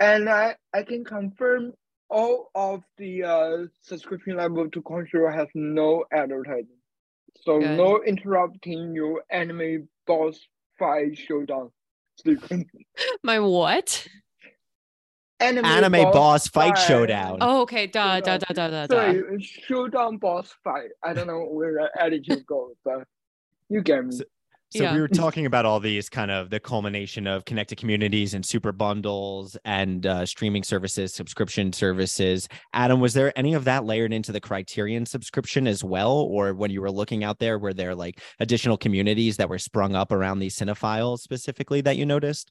and 0.00 0.28
I 0.28 0.56
I 0.72 0.82
can 0.82 1.04
confirm 1.04 1.74
all 2.08 2.50
of 2.54 2.82
the 2.96 3.22
uh, 3.22 3.56
subscription 3.82 4.36
level 4.36 4.68
to 4.70 4.82
Crunchyroll 4.82 5.32
has 5.32 5.48
no 5.54 6.04
advertising, 6.12 6.78
so 7.42 7.60
Good. 7.60 7.76
no 7.76 8.02
interrupting 8.02 8.94
your 8.94 9.22
anime 9.30 9.88
boss 10.06 10.40
fight 10.78 11.16
showdown 11.16 11.70
sequence. 12.16 12.68
My 13.22 13.40
what? 13.40 14.06
Anime, 15.40 15.64
Anime 15.64 16.12
boss 16.12 16.46
fight 16.48 16.78
showdown. 16.78 17.38
Oh, 17.40 17.62
okay. 17.62 17.86
Duh, 17.86 18.20
duh, 18.20 18.38
Showdown. 18.38 18.38
duh, 18.54 18.86
duh, 18.86 18.86
duh, 18.86 19.12
duh. 19.14 19.38
Showdown 19.40 20.16
boss 20.18 20.54
fight. 20.62 20.90
I 21.02 21.12
don't 21.12 21.26
know 21.26 21.40
where 21.50 21.72
the 21.72 21.90
attitude 22.00 22.46
goes, 22.46 22.74
but 22.84 23.04
you 23.68 23.82
get 23.82 24.04
me. 24.06 24.12
So- 24.16 24.24
So 24.76 24.82
Yeah. 24.82 24.94
we 24.94 25.00
were 25.00 25.06
talking 25.08 25.46
about 25.46 25.64
all 25.66 25.78
these 25.78 26.08
kind 26.08 26.32
of 26.32 26.50
the 26.50 26.58
culmination 26.58 27.28
of 27.28 27.44
connected 27.44 27.78
communities 27.78 28.34
and 28.34 28.44
super 28.44 28.72
bundles 28.72 29.56
and 29.64 30.04
uh, 30.04 30.26
streaming 30.26 30.64
services, 30.64 31.14
subscription 31.14 31.72
services. 31.72 32.48
Adam, 32.72 32.98
was 32.98 33.14
there 33.14 33.32
any 33.38 33.54
of 33.54 33.64
that 33.66 33.84
layered 33.84 34.12
into 34.12 34.32
the 34.32 34.40
Criterion 34.40 35.06
subscription 35.06 35.68
as 35.68 35.84
well, 35.84 36.12
or 36.12 36.54
when 36.54 36.72
you 36.72 36.80
were 36.80 36.90
looking 36.90 37.22
out 37.22 37.38
there, 37.38 37.56
were 37.56 37.72
there 37.72 37.94
like 37.94 38.20
additional 38.40 38.76
communities 38.76 39.36
that 39.36 39.48
were 39.48 39.60
sprung 39.60 39.94
up 39.94 40.10
around 40.10 40.40
these 40.40 40.56
cinephiles 40.56 41.20
specifically 41.20 41.80
that 41.82 41.96
you 41.96 42.04
noticed? 42.04 42.50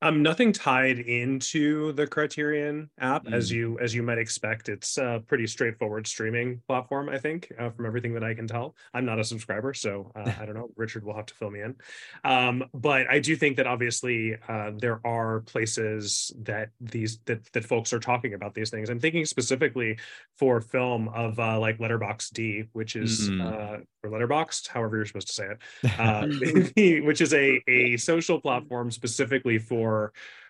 Um, 0.00 0.22
nothing 0.22 0.52
tied 0.52 1.00
into 1.00 1.92
the 1.92 2.06
Criterion 2.06 2.88
app, 3.00 3.26
as 3.32 3.50
Mm. 3.50 3.54
you 3.54 3.78
as 3.80 3.94
you 3.94 4.02
might 4.04 4.18
expect. 4.18 4.68
It's 4.68 4.96
a 4.96 5.22
pretty 5.26 5.46
straightforward 5.48 6.06
streaming 6.06 6.62
platform, 6.68 7.08
I 7.08 7.18
think, 7.18 7.50
uh, 7.58 7.70
from 7.70 7.84
everything 7.84 8.14
that 8.14 8.22
I 8.22 8.32
can 8.34 8.46
tell. 8.46 8.76
I'm 8.94 9.04
not 9.04 9.18
a 9.18 9.24
subscriber, 9.24 9.74
so 9.74 10.12
uh, 10.14 10.20
I 10.40 10.46
don't 10.46 10.54
know. 10.54 10.70
Richard 10.76 11.04
will 11.04 11.16
have 11.16 11.26
to 11.26 11.34
fill 11.34 11.50
me 11.50 11.62
in. 11.62 11.74
Um, 12.22 12.64
but 12.72 13.10
I 13.10 13.18
do 13.18 13.34
think 13.34 13.56
that 13.56 13.66
obviously 13.66 14.36
uh, 14.48 14.70
there 14.78 15.00
are 15.04 15.40
places 15.40 16.32
that 16.42 16.70
these 16.80 17.18
that 17.24 17.44
that 17.52 17.64
folks 17.64 17.92
are 17.92 17.98
talking 18.00 18.34
about 18.34 18.54
these 18.54 18.70
things. 18.70 18.90
I'm 18.90 19.00
thinking 19.00 19.24
specifically 19.24 19.98
for 20.36 20.60
film 20.60 21.08
of 21.08 21.40
uh, 21.40 21.58
like 21.58 21.80
Letterbox 21.80 22.30
D, 22.30 22.64
which 22.72 22.94
is 22.94 23.28
Mm. 23.28 23.42
uh, 23.42 23.78
or 24.04 24.10
Letterboxd, 24.10 24.68
however 24.68 24.96
you're 24.96 25.06
supposed 25.06 25.26
to 25.26 25.32
say 25.32 25.48
it 25.48 25.98
uh, 25.98 27.02
which 27.04 27.20
is 27.20 27.34
a 27.34 27.60
a 27.66 27.96
social 27.96 28.40
platform 28.40 28.92
specifically 28.92 29.58
for 29.58 29.87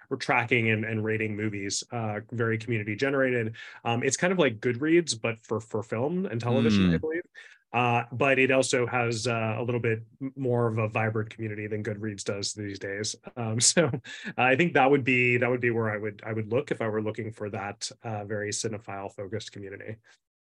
for 0.09 0.17
tracking 0.17 0.71
and, 0.71 0.85
and 0.91 1.05
rating 1.05 1.37
movies 1.37 1.85
uh 1.93 2.21
very 2.33 2.57
community 2.59 2.97
generated. 2.97 3.47
Um 3.85 4.03
it's 4.03 4.17
kind 4.17 4.33
of 4.33 4.39
like 4.39 4.61
goodreads 4.61 5.13
but 5.21 5.37
for 5.43 5.61
for 5.61 5.83
film 5.83 6.27
and 6.31 6.41
television 6.41 6.87
i 6.95 6.97
Mm. 6.97 7.01
believe. 7.01 7.27
Uh 7.81 8.03
but 8.13 8.39
it 8.39 8.51
also 8.51 8.87
has 8.87 9.27
uh, 9.27 9.57
a 9.59 9.63
little 9.63 9.81
bit 9.81 10.01
more 10.37 10.67
of 10.71 10.79
a 10.79 10.89
vibrant 10.89 11.29
community 11.29 11.67
than 11.67 11.83
goodreads 11.85 12.25
does 12.25 12.55
these 12.55 12.79
days. 12.79 13.09
Um 13.37 13.61
so 13.73 13.83
i 14.39 14.57
think 14.57 14.73
that 14.75 14.91
would 14.91 15.05
be 15.05 15.37
that 15.41 15.51
would 15.53 15.61
be 15.69 15.71
where 15.71 15.91
i 15.91 15.99
would 15.99 16.23
i 16.25 16.33
would 16.33 16.49
look 16.55 16.71
if 16.71 16.81
i 16.81 16.89
were 16.89 17.03
looking 17.03 17.31
for 17.39 17.51
that 17.51 17.91
uh 18.03 18.25
very 18.25 18.51
cinephile 18.51 19.11
focused 19.15 19.53
community. 19.53 19.93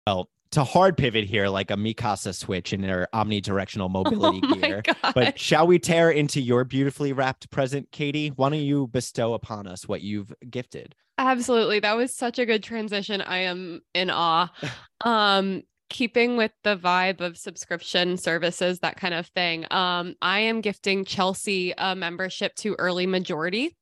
Well, 0.06 0.28
to 0.52 0.64
hard 0.64 0.96
pivot 0.96 1.24
here, 1.24 1.48
like 1.48 1.70
a 1.70 1.74
Mikasa 1.74 2.34
switch 2.34 2.72
in 2.72 2.80
their 2.80 3.08
omnidirectional 3.12 3.90
mobility 3.90 4.40
oh 4.44 4.54
gear. 4.54 4.82
god. 4.82 5.12
But 5.14 5.38
shall 5.38 5.66
we 5.66 5.78
tear 5.78 6.10
into 6.10 6.40
your 6.40 6.64
beautifully 6.64 7.12
wrapped 7.12 7.50
present, 7.50 7.90
Katie? 7.90 8.28
Why 8.28 8.50
don't 8.50 8.60
you 8.60 8.86
bestow 8.86 9.34
upon 9.34 9.66
us 9.66 9.88
what 9.88 10.02
you've 10.02 10.32
gifted? 10.48 10.94
Absolutely. 11.18 11.80
That 11.80 11.96
was 11.96 12.14
such 12.14 12.38
a 12.38 12.46
good 12.46 12.62
transition. 12.62 13.20
I 13.20 13.38
am 13.38 13.80
in 13.94 14.10
awe. 14.10 14.48
Um 15.04 15.62
keeping 15.90 16.36
with 16.36 16.50
the 16.62 16.76
vibe 16.76 17.20
of 17.20 17.36
subscription 17.36 18.16
services 18.16 18.80
that 18.80 18.96
kind 18.96 19.12
of 19.12 19.26
thing. 19.28 19.66
Um 19.70 20.14
I 20.22 20.40
am 20.40 20.60
gifting 20.60 21.04
Chelsea 21.04 21.74
a 21.76 21.94
membership 21.94 22.54
to 22.56 22.74
Early 22.78 23.06
Majority. 23.06 23.76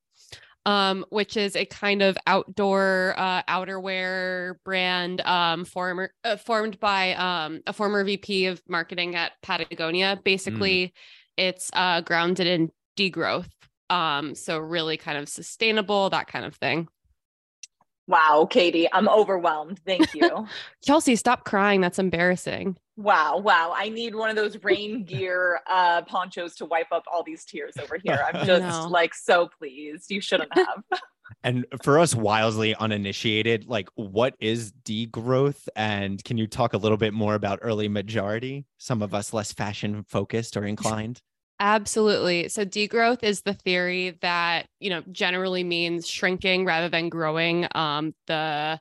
Um, 0.64 1.05
which 1.11 1.37
is 1.37 1.57
a 1.57 1.64
kind 1.64 2.03
of 2.03 2.16
outdoor 2.25 3.14
uh, 3.16 3.42
outerwear 3.48 4.55
brand 4.64 5.20
um, 5.22 5.64
former, 5.64 6.12
uh, 6.22 6.37
formed 6.37 6.79
by 6.79 7.14
um, 7.14 7.62
a 7.66 7.72
former 7.72 8.05
VP 8.05 8.46
of 8.46 8.62
marketing 8.68 9.16
at 9.16 9.33
Patagonia. 9.42 10.20
Basically, 10.22 10.94
it's 11.37 11.68
uh, 11.72 12.01
grounded 12.03 12.46
in 12.46 12.70
degrowth. 12.96 13.48
Um, 13.90 14.35
so 14.37 14.59
really 14.59 14.96
kind 14.96 15.18
of 15.18 15.29
sustainable, 15.29 16.11
that 16.11 16.29
kind 16.29 16.44
of 16.44 16.55
thing. 16.55 16.88
Wow, 18.07 18.46
Katie, 18.51 18.88
I'm 18.92 19.09
overwhelmed. 19.09 19.81
Thank 19.87 20.14
you. 20.14 20.46
Chelsea, 20.85 21.16
stop 21.16 21.44
crying. 21.44 21.81
That's 21.81 21.98
embarrassing. 21.98 22.77
Wow, 23.03 23.38
wow. 23.38 23.75
I 23.77 23.88
need 23.88 24.15
one 24.15 24.31
of 24.31 24.37
those 24.37 24.62
rain 24.62 25.05
gear 25.05 25.61
uh, 25.69 26.03
ponchos 26.03 26.55
to 26.57 26.65
wipe 26.65 26.93
up 26.93 27.05
all 27.12 27.23
these 27.23 27.45
tears 27.45 27.75
over 27.83 27.99
here. 28.03 28.25
I'm 28.27 28.47
just 28.47 28.83
know. 28.83 28.88
like 28.88 29.15
so 29.15 29.49
pleased. 29.59 30.11
You 30.11 30.21
shouldn't 30.21 30.53
have. 30.55 30.83
And 31.45 31.65
for 31.83 31.99
us 31.99 32.15
wildly 32.15 32.75
uninitiated, 32.75 33.67
like 33.67 33.88
what 33.95 34.35
is 34.38 34.73
degrowth? 34.85 35.67
And 35.75 36.23
can 36.23 36.37
you 36.37 36.47
talk 36.47 36.75
a 36.75 36.77
little 36.77 36.99
bit 36.99 37.15
more 37.15 37.35
about 37.35 37.61
early 37.62 37.88
majority? 37.88 38.67
Some 38.79 39.03
of 39.03 39.15
us 39.15 39.33
less 39.33 39.53
fashion 39.53 40.05
focused 40.09 40.57
or 40.57 40.65
inclined. 40.65 41.21
Absolutely. 41.59 42.49
So 42.49 42.65
degrowth 42.65 43.23
is 43.23 43.43
the 43.43 43.55
theory 43.55 44.19
that, 44.21 44.67
you 44.81 44.91
know, 44.91 45.03
generally 45.12 45.65
means 45.65 46.09
shrinking 46.09 46.65
rather 46.65 46.88
than 46.88 47.09
growing 47.09 47.67
um, 47.75 48.15
the 48.27 48.81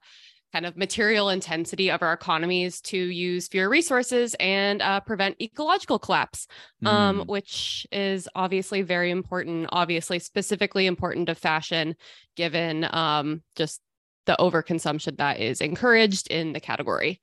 kind 0.51 0.65
of 0.65 0.75
material 0.75 1.29
intensity 1.29 1.89
of 1.89 2.01
our 2.01 2.11
economies 2.13 2.81
to 2.81 2.97
use 2.97 3.47
fewer 3.47 3.69
resources 3.69 4.35
and 4.39 4.81
uh, 4.81 4.99
prevent 4.99 5.41
ecological 5.41 5.97
collapse, 5.99 6.47
um, 6.85 7.19
Mm. 7.21 7.27
which 7.27 7.87
is 7.91 8.27
obviously 8.35 8.81
very 8.81 9.11
important, 9.11 9.69
obviously 9.71 10.19
specifically 10.19 10.87
important 10.87 11.27
to 11.27 11.35
fashion, 11.35 11.95
given 12.35 12.87
um, 12.91 13.43
just 13.55 13.81
the 14.25 14.35
overconsumption 14.39 15.17
that 15.17 15.39
is 15.39 15.61
encouraged 15.61 16.27
in 16.27 16.53
the 16.53 16.59
category. 16.59 17.21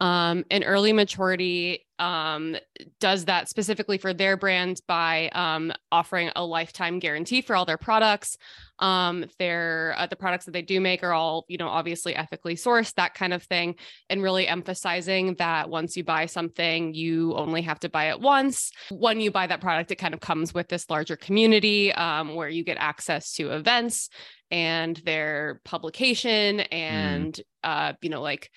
Um, 0.00 0.44
early 0.50 0.92
majority 0.92 1.85
um, 1.98 2.56
does 3.00 3.24
that 3.26 3.48
specifically 3.48 3.98
for 3.98 4.12
their 4.12 4.36
brand 4.36 4.80
by 4.86 5.28
um, 5.30 5.72
offering 5.90 6.30
a 6.36 6.44
lifetime 6.44 6.98
guarantee 6.98 7.40
for 7.40 7.56
all 7.56 7.64
their 7.64 7.78
products. 7.78 8.36
Um, 8.78 9.24
their 9.38 9.94
uh, 9.96 10.06
the 10.06 10.16
products 10.16 10.44
that 10.44 10.50
they 10.50 10.60
do 10.60 10.80
make 10.80 11.02
are 11.02 11.12
all 11.12 11.46
you 11.48 11.56
know 11.56 11.68
obviously 11.68 12.14
ethically 12.14 12.56
sourced, 12.56 12.92
that 12.94 13.14
kind 13.14 13.32
of 13.32 13.42
thing, 13.42 13.76
and 14.10 14.22
really 14.22 14.46
emphasizing 14.46 15.34
that 15.34 15.70
once 15.70 15.96
you 15.96 16.04
buy 16.04 16.26
something, 16.26 16.92
you 16.92 17.34
only 17.34 17.62
have 17.62 17.80
to 17.80 17.88
buy 17.88 18.10
it 18.10 18.20
once. 18.20 18.70
When 18.90 19.20
you 19.20 19.30
buy 19.30 19.46
that 19.46 19.62
product, 19.62 19.90
it 19.92 19.96
kind 19.96 20.12
of 20.12 20.20
comes 20.20 20.52
with 20.52 20.68
this 20.68 20.90
larger 20.90 21.16
community 21.16 21.92
um, 21.92 22.34
where 22.34 22.50
you 22.50 22.64
get 22.64 22.76
access 22.78 23.32
to 23.34 23.52
events 23.52 24.10
and 24.50 24.96
their 25.04 25.60
publication 25.64 26.60
and 26.60 27.40
uh, 27.64 27.94
you 28.02 28.10
know 28.10 28.20
like 28.20 28.50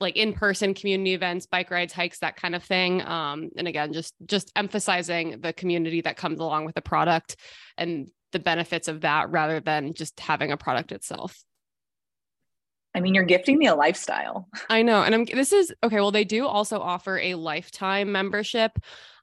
like 0.00 0.16
in-person 0.16 0.72
community 0.74 1.12
events 1.12 1.46
bike 1.46 1.70
rides 1.70 1.92
hikes 1.92 2.20
that 2.20 2.36
kind 2.36 2.54
of 2.54 2.62
thing 2.62 3.02
um, 3.02 3.50
and 3.56 3.68
again 3.68 3.92
just 3.92 4.14
just 4.24 4.50
emphasizing 4.56 5.40
the 5.40 5.52
community 5.52 6.00
that 6.00 6.16
comes 6.16 6.40
along 6.40 6.64
with 6.64 6.74
the 6.74 6.80
product 6.80 7.36
and 7.76 8.08
the 8.32 8.38
benefits 8.38 8.88
of 8.88 9.02
that 9.02 9.30
rather 9.30 9.60
than 9.60 9.92
just 9.92 10.18
having 10.20 10.52
a 10.52 10.56
product 10.56 10.92
itself 10.92 11.36
I 12.94 13.00
mean, 13.00 13.14
you're 13.14 13.24
gifting 13.24 13.58
me 13.58 13.66
a 13.66 13.74
lifestyle. 13.74 14.48
I 14.70 14.82
know. 14.82 15.02
And 15.02 15.14
I'm 15.14 15.24
this 15.24 15.52
is 15.52 15.72
okay. 15.84 15.96
Well, 15.96 16.10
they 16.10 16.24
do 16.24 16.46
also 16.46 16.80
offer 16.80 17.18
a 17.18 17.34
lifetime 17.34 18.10
membership. 18.10 18.72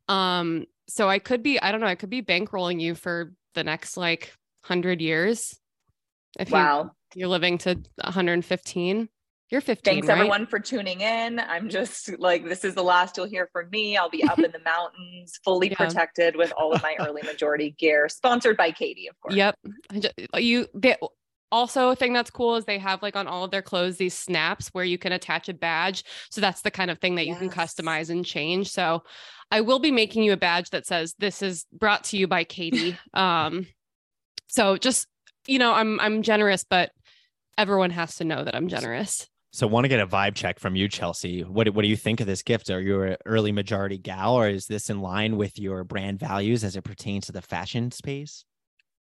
Um, 0.07 0.65
so 0.87 1.09
I 1.09 1.19
could 1.19 1.41
be, 1.41 1.59
I 1.59 1.71
don't 1.71 1.81
know, 1.81 1.87
I 1.87 1.95
could 1.95 2.11
be 2.11 2.21
bankrolling 2.21 2.79
you 2.79 2.95
for 2.95 3.33
the 3.53 3.63
next 3.63 3.97
like 3.97 4.33
hundred 4.63 5.01
years. 5.01 5.59
If 6.39 6.49
you 6.49 6.55
Wow. 6.55 6.91
you're 7.15 7.27
living 7.27 7.57
to 7.59 7.75
115. 8.01 9.09
You're 9.51 9.61
15. 9.61 9.93
Thanks 9.93 10.07
right? 10.07 10.17
everyone 10.17 10.47
for 10.47 10.59
tuning 10.59 11.01
in. 11.01 11.39
I'm 11.39 11.69
just 11.69 12.17
like, 12.19 12.45
this 12.45 12.65
is 12.65 12.73
the 12.73 12.83
last 12.83 13.15
you'll 13.15 13.27
hear 13.27 13.47
from 13.53 13.69
me. 13.69 13.95
I'll 13.95 14.09
be 14.09 14.23
up 14.23 14.39
in 14.39 14.51
the 14.51 14.59
mountains, 14.65 15.39
fully 15.43 15.69
Yeah. 15.69 15.75
protected 15.75 16.35
with 16.35 16.51
all 16.57 16.73
of 16.73 16.81
my 16.81 16.95
early 16.99 17.21
majority 17.21 17.75
gear, 17.77 18.09
sponsored 18.09 18.57
by 18.57 18.71
Katie, 18.71 19.07
of 19.07 19.19
course. 19.19 19.35
Yep. 19.35 19.55
I 20.33 20.39
You 20.39 20.67
they 20.73 20.95
also 21.51 21.89
a 21.89 21.95
thing 21.95 22.11
that's 22.11 22.31
cool 22.31 22.55
is 22.55 22.65
they 22.65 22.79
have 22.79 23.03
like 23.03 23.15
on 23.15 23.27
all 23.27 23.43
of 23.43 23.51
their 23.51 23.61
clothes 23.61 23.97
these 23.97 24.15
snaps 24.15 24.69
where 24.69 24.83
you 24.83 24.97
can 24.97 25.11
attach 25.11 25.47
a 25.47 25.53
badge. 25.53 26.03
So 26.31 26.41
that's 26.41 26.61
the 26.61 26.71
kind 26.71 26.89
of 26.89 26.97
thing 26.99 27.15
that 27.15 27.27
you 27.27 27.35
can 27.35 27.49
customize 27.49 28.09
and 28.09 28.25
change. 28.25 28.71
So 28.71 29.03
I 29.51 29.61
will 29.61 29.79
be 29.79 29.91
making 29.91 30.23
you 30.23 30.33
a 30.33 30.37
badge 30.37 30.71
that 30.71 30.87
says 30.87 31.13
this 31.19 31.43
is 31.43 31.65
brought 31.71 32.05
to 32.05 32.17
you 32.17 32.27
by 32.27 32.43
Katie. 32.43 32.97
um 33.13 33.67
so 34.47 34.75
just 34.77 35.07
you 35.47 35.59
know, 35.59 35.73
I'm 35.73 35.99
I'm 35.99 36.23
generous, 36.23 36.65
but 36.67 36.91
everyone 37.57 37.91
has 37.91 38.15
to 38.15 38.23
know 38.23 38.43
that 38.43 38.55
I'm 38.55 38.67
generous. 38.67 39.27
So 39.55 39.67
want 39.67 39.85
to 39.85 39.87
get 39.87 40.01
a 40.01 40.05
vibe 40.05 40.35
check 40.35 40.59
from 40.59 40.75
you, 40.75 40.89
Chelsea. 40.89 41.41
What 41.41 41.69
what 41.69 41.83
do 41.83 41.87
you 41.87 41.95
think 41.95 42.19
of 42.19 42.27
this 42.27 42.43
gift? 42.43 42.69
Are 42.69 42.81
you 42.81 43.01
an 43.03 43.15
early 43.25 43.53
majority 43.53 43.97
gal 43.97 44.35
or 44.35 44.49
is 44.49 44.65
this 44.65 44.89
in 44.89 44.99
line 44.99 45.37
with 45.37 45.57
your 45.57 45.85
brand 45.85 46.19
values 46.19 46.65
as 46.65 46.75
it 46.75 46.81
pertains 46.81 47.27
to 47.27 47.31
the 47.31 47.41
fashion 47.41 47.89
space? 47.89 48.43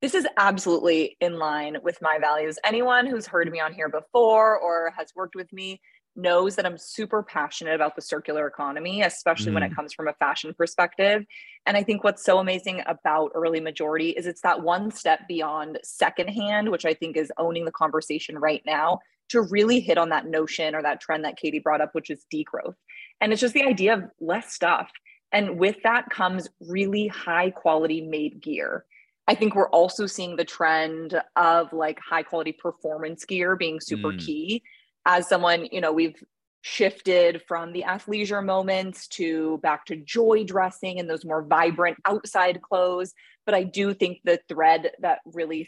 This 0.02 0.14
is 0.14 0.28
absolutely 0.36 1.16
in 1.22 1.40
line 1.40 1.78
with 1.82 1.98
my 2.02 2.18
values. 2.20 2.60
Anyone 2.66 3.08
who's 3.08 3.26
heard 3.26 3.50
me 3.50 3.62
on 3.62 3.74
here 3.74 3.88
before 3.88 4.60
or 4.60 4.92
has 4.98 5.14
worked 5.16 5.36
with 5.36 5.54
me 5.54 5.80
knows 6.18 6.58
that 6.58 6.66
I'm 6.66 6.78
super 6.78 7.24
passionate 7.24 7.74
about 7.74 7.96
the 7.96 8.02
circular 8.02 8.46
economy, 8.46 9.02
especially 9.02 9.54
when 9.54 9.64
it 9.64 9.72
mm. 9.72 9.76
comes 9.76 9.94
from 9.94 10.10
a 10.10 10.14
fashion 10.14 10.54
perspective. 10.54 11.24
And 11.66 11.78
I 11.78 11.84
think 11.84 12.04
what's 12.04 12.24
so 12.24 12.40
amazing 12.40 12.84
about 12.86 13.32
early 13.34 13.62
majority 13.62 14.10
is 14.10 14.28
it's 14.28 14.42
that 14.42 14.62
one 14.62 14.92
step 14.92 15.22
beyond 15.26 15.80
secondhand, 15.84 16.70
which 16.70 16.86
I 16.86 16.94
think 16.94 17.16
is 17.16 17.32
owning 17.38 17.64
the 17.64 17.72
conversation 17.72 18.38
right 18.38 18.62
now 18.66 19.00
to 19.30 19.42
really 19.42 19.80
hit 19.80 19.98
on 19.98 20.10
that 20.10 20.28
notion 20.28 20.76
or 20.76 20.82
that 20.82 21.02
trend 21.02 21.26
that 21.26 21.38
Katie 21.38 21.60
brought 21.60 21.82
up, 21.82 21.94
which 21.94 22.10
is 22.10 22.26
degrowth. 22.34 22.76
And 23.22 23.32
it's 23.32 23.42
just 23.42 23.54
the 23.54 23.64
idea 23.64 23.94
of 23.94 24.04
less 24.20 24.54
stuff. 24.54 24.90
And 25.32 25.58
with 25.58 25.78
that 25.84 26.10
comes 26.10 26.50
really 26.60 27.08
high 27.08 27.50
quality 27.50 28.02
made 28.02 28.42
gear. 28.42 28.86
I 29.28 29.36
think 29.36 29.56
we're 29.56 29.70
also 29.70 30.06
seeing 30.06 30.36
the 30.36 30.46
trend 30.46 31.20
of 31.36 31.72
like 31.72 31.98
high 32.00 32.24
quality 32.24 32.52
performance 32.52 33.26
gear 33.26 33.56
being 33.56 33.80
super 33.80 34.12
Mm. 34.12 34.20
key. 34.20 34.64
As 35.06 35.28
someone, 35.28 35.68
you 35.72 35.82
know, 35.82 35.92
we've 35.94 36.22
shifted 36.62 37.42
from 37.48 37.74
the 37.74 37.84
athleisure 37.86 38.44
moments 38.44 39.08
to 39.10 39.58
back 39.60 39.86
to 39.86 39.98
joy 39.98 40.44
dressing 40.46 41.00
and 41.00 41.10
those 41.10 41.26
more 41.26 41.44
vibrant 41.44 41.98
outside 42.06 42.62
clothes. 42.62 43.14
But 43.46 43.56
I 43.56 43.64
do 43.64 43.94
think 43.94 44.20
the 44.24 44.40
thread 44.48 44.92
that 45.00 45.20
really 45.26 45.68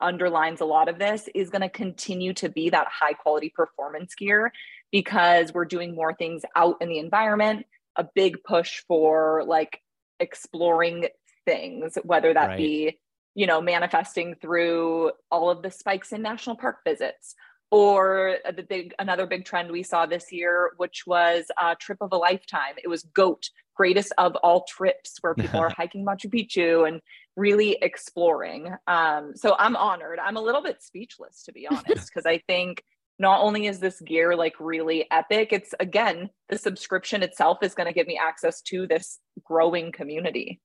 underlines 0.00 0.60
a 0.60 0.64
lot 0.64 0.88
of 0.88 0.98
this 0.98 1.28
is 1.34 1.50
going 1.50 1.62
to 1.62 1.68
continue 1.68 2.32
to 2.34 2.48
be 2.48 2.70
that 2.70 2.86
high 2.88 3.12
quality 3.12 3.50
performance 3.54 4.14
gear 4.14 4.52
because 4.92 5.52
we're 5.52 5.64
doing 5.64 5.94
more 5.94 6.14
things 6.14 6.42
out 6.56 6.76
in 6.80 6.88
the 6.88 6.98
environment, 6.98 7.66
a 7.96 8.04
big 8.14 8.42
push 8.44 8.82
for 8.86 9.44
like 9.46 9.82
exploring 10.20 11.08
things, 11.44 11.98
whether 12.04 12.32
that 12.34 12.48
Right. 12.48 12.56
be, 12.56 12.98
you 13.34 13.46
know, 13.46 13.60
manifesting 13.60 14.34
through 14.40 15.12
all 15.30 15.50
of 15.50 15.62
the 15.62 15.70
spikes 15.70 16.12
in 16.12 16.22
national 16.22 16.56
park 16.56 16.78
visits 16.84 17.34
or 17.70 18.38
the 18.56 18.62
big 18.62 18.94
another 18.98 19.26
big 19.26 19.44
trend 19.44 19.70
we 19.70 19.82
saw 19.82 20.06
this 20.06 20.32
year 20.32 20.72
which 20.78 21.06
was 21.06 21.44
a 21.62 21.76
trip 21.76 21.98
of 22.00 22.12
a 22.12 22.16
lifetime 22.16 22.74
it 22.82 22.88
was 22.88 23.02
goat 23.14 23.50
greatest 23.74 24.12
of 24.18 24.34
all 24.36 24.64
trips 24.64 25.18
where 25.20 25.34
people 25.34 25.60
are 25.60 25.68
hiking 25.76 26.04
machu 26.04 26.32
picchu 26.32 26.88
and 26.88 27.00
really 27.38 27.78
exploring. 27.80 28.74
Um, 28.86 29.32
so 29.34 29.54
i'm 29.58 29.76
honored. 29.76 30.18
I'm 30.18 30.36
a 30.36 30.42
little 30.42 30.62
bit 30.62 30.82
speechless 30.82 31.44
to 31.44 31.52
be 31.52 31.66
honest 31.70 32.10
because 32.12 32.26
i 32.26 32.38
think 32.46 32.82
not 33.18 33.40
only 33.40 33.66
is 33.66 33.80
this 33.80 34.00
gear 34.00 34.36
like 34.36 34.54
really 34.60 35.06
epic 35.10 35.52
it's 35.52 35.74
again 35.80 36.30
the 36.48 36.58
subscription 36.58 37.22
itself 37.22 37.58
is 37.62 37.74
going 37.74 37.86
to 37.86 37.92
give 37.92 38.06
me 38.06 38.18
access 38.22 38.60
to 38.62 38.86
this 38.86 39.18
growing 39.44 39.92
community. 39.92 40.60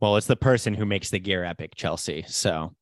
Well, 0.00 0.16
it's 0.16 0.26
the 0.26 0.36
person 0.36 0.74
who 0.74 0.86
makes 0.86 1.10
the 1.10 1.18
gear 1.18 1.44
epic, 1.44 1.74
Chelsea. 1.74 2.24
So. 2.26 2.74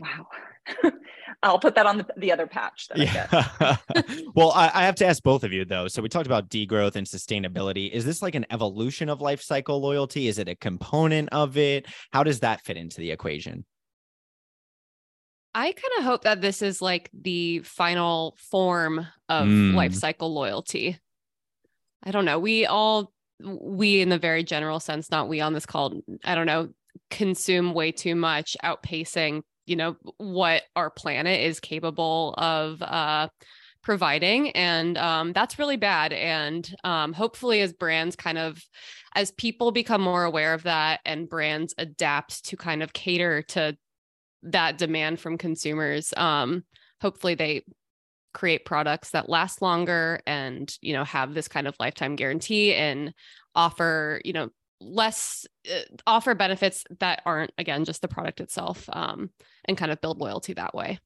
Wow 0.00 0.26
i'll 1.42 1.58
put 1.58 1.74
that 1.74 1.84
on 1.86 1.98
the, 1.98 2.06
the 2.16 2.32
other 2.32 2.46
patch 2.46 2.88
that 2.88 2.98
I 3.00 3.04
get. 3.04 3.32
yeah. 3.32 4.22
well, 4.34 4.50
I, 4.52 4.70
I 4.74 4.84
have 4.84 4.94
to 4.96 5.06
ask 5.06 5.22
both 5.22 5.44
of 5.44 5.52
you 5.52 5.64
though. 5.64 5.88
So 5.88 6.00
we 6.00 6.08
talked 6.08 6.26
about 6.26 6.48
degrowth 6.48 6.96
and 6.96 7.06
sustainability. 7.06 7.90
Is 7.90 8.04
this 8.04 8.22
like 8.22 8.34
an 8.34 8.46
evolution 8.50 9.08
of 9.08 9.20
life 9.20 9.42
cycle 9.42 9.80
loyalty? 9.80 10.26
Is 10.28 10.38
it 10.38 10.48
a 10.48 10.54
component 10.54 11.28
of 11.32 11.56
it? 11.58 11.86
How 12.12 12.22
does 12.22 12.40
that 12.40 12.62
fit 12.64 12.76
into 12.76 12.98
the 13.00 13.10
equation? 13.10 13.64
I 15.54 15.66
kind 15.72 15.92
of 15.98 16.04
hope 16.04 16.22
that 16.24 16.40
this 16.40 16.62
is 16.62 16.82
like 16.82 17.10
the 17.12 17.60
final 17.60 18.36
form 18.38 19.06
of 19.28 19.46
Mm. 19.46 19.74
life 19.74 19.94
cycle 19.94 20.32
loyalty. 20.32 20.98
I 22.02 22.10
don't 22.10 22.24
know. 22.24 22.38
We 22.38 22.66
all, 22.66 23.12
we 23.40 24.00
in 24.00 24.08
the 24.08 24.18
very 24.18 24.42
general 24.44 24.80
sense, 24.80 25.10
not 25.10 25.28
we 25.28 25.40
on 25.40 25.52
this 25.52 25.66
call, 25.66 26.00
I 26.24 26.34
don't 26.34 26.46
know, 26.46 26.70
consume 27.10 27.72
way 27.72 27.92
too 27.92 28.14
much, 28.14 28.56
outpacing, 28.64 29.42
you 29.66 29.76
know, 29.76 29.96
what 30.18 30.62
our 30.76 30.90
planet 30.90 31.40
is 31.40 31.60
capable 31.60 32.34
of 32.36 32.82
uh, 32.82 33.28
providing. 33.82 34.50
And 34.50 34.96
um, 34.98 35.32
that's 35.32 35.58
really 35.58 35.76
bad. 35.76 36.12
And 36.12 36.68
um, 36.84 37.12
hopefully, 37.12 37.60
as 37.60 37.72
brands 37.72 38.16
kind 38.16 38.38
of, 38.38 38.62
as 39.14 39.30
people 39.32 39.70
become 39.70 40.02
more 40.02 40.24
aware 40.24 40.54
of 40.54 40.64
that 40.64 41.00
and 41.04 41.28
brands 41.28 41.74
adapt 41.78 42.44
to 42.46 42.56
kind 42.56 42.82
of 42.82 42.92
cater 42.92 43.42
to 43.42 43.76
that 44.44 44.76
demand 44.76 45.18
from 45.18 45.38
consumers 45.38 46.12
um 46.16 46.62
hopefully 47.00 47.34
they 47.34 47.64
create 48.32 48.64
products 48.64 49.10
that 49.10 49.28
last 49.28 49.62
longer 49.62 50.20
and 50.26 50.76
you 50.82 50.92
know 50.92 51.04
have 51.04 51.34
this 51.34 51.48
kind 51.48 51.66
of 51.66 51.76
lifetime 51.80 52.16
guarantee 52.16 52.74
and 52.74 53.14
offer 53.54 54.20
you 54.24 54.32
know 54.32 54.48
less 54.84 55.46
uh, 55.72 55.80
offer 56.06 56.34
benefits 56.34 56.84
that 57.00 57.22
aren't 57.24 57.52
again 57.58 57.84
just 57.84 58.02
the 58.02 58.08
product 58.08 58.40
itself 58.40 58.88
um 58.92 59.30
and 59.64 59.76
kind 59.78 59.90
of 59.90 60.00
build 60.00 60.18
loyalty 60.18 60.52
that 60.52 60.74
way 60.74 60.98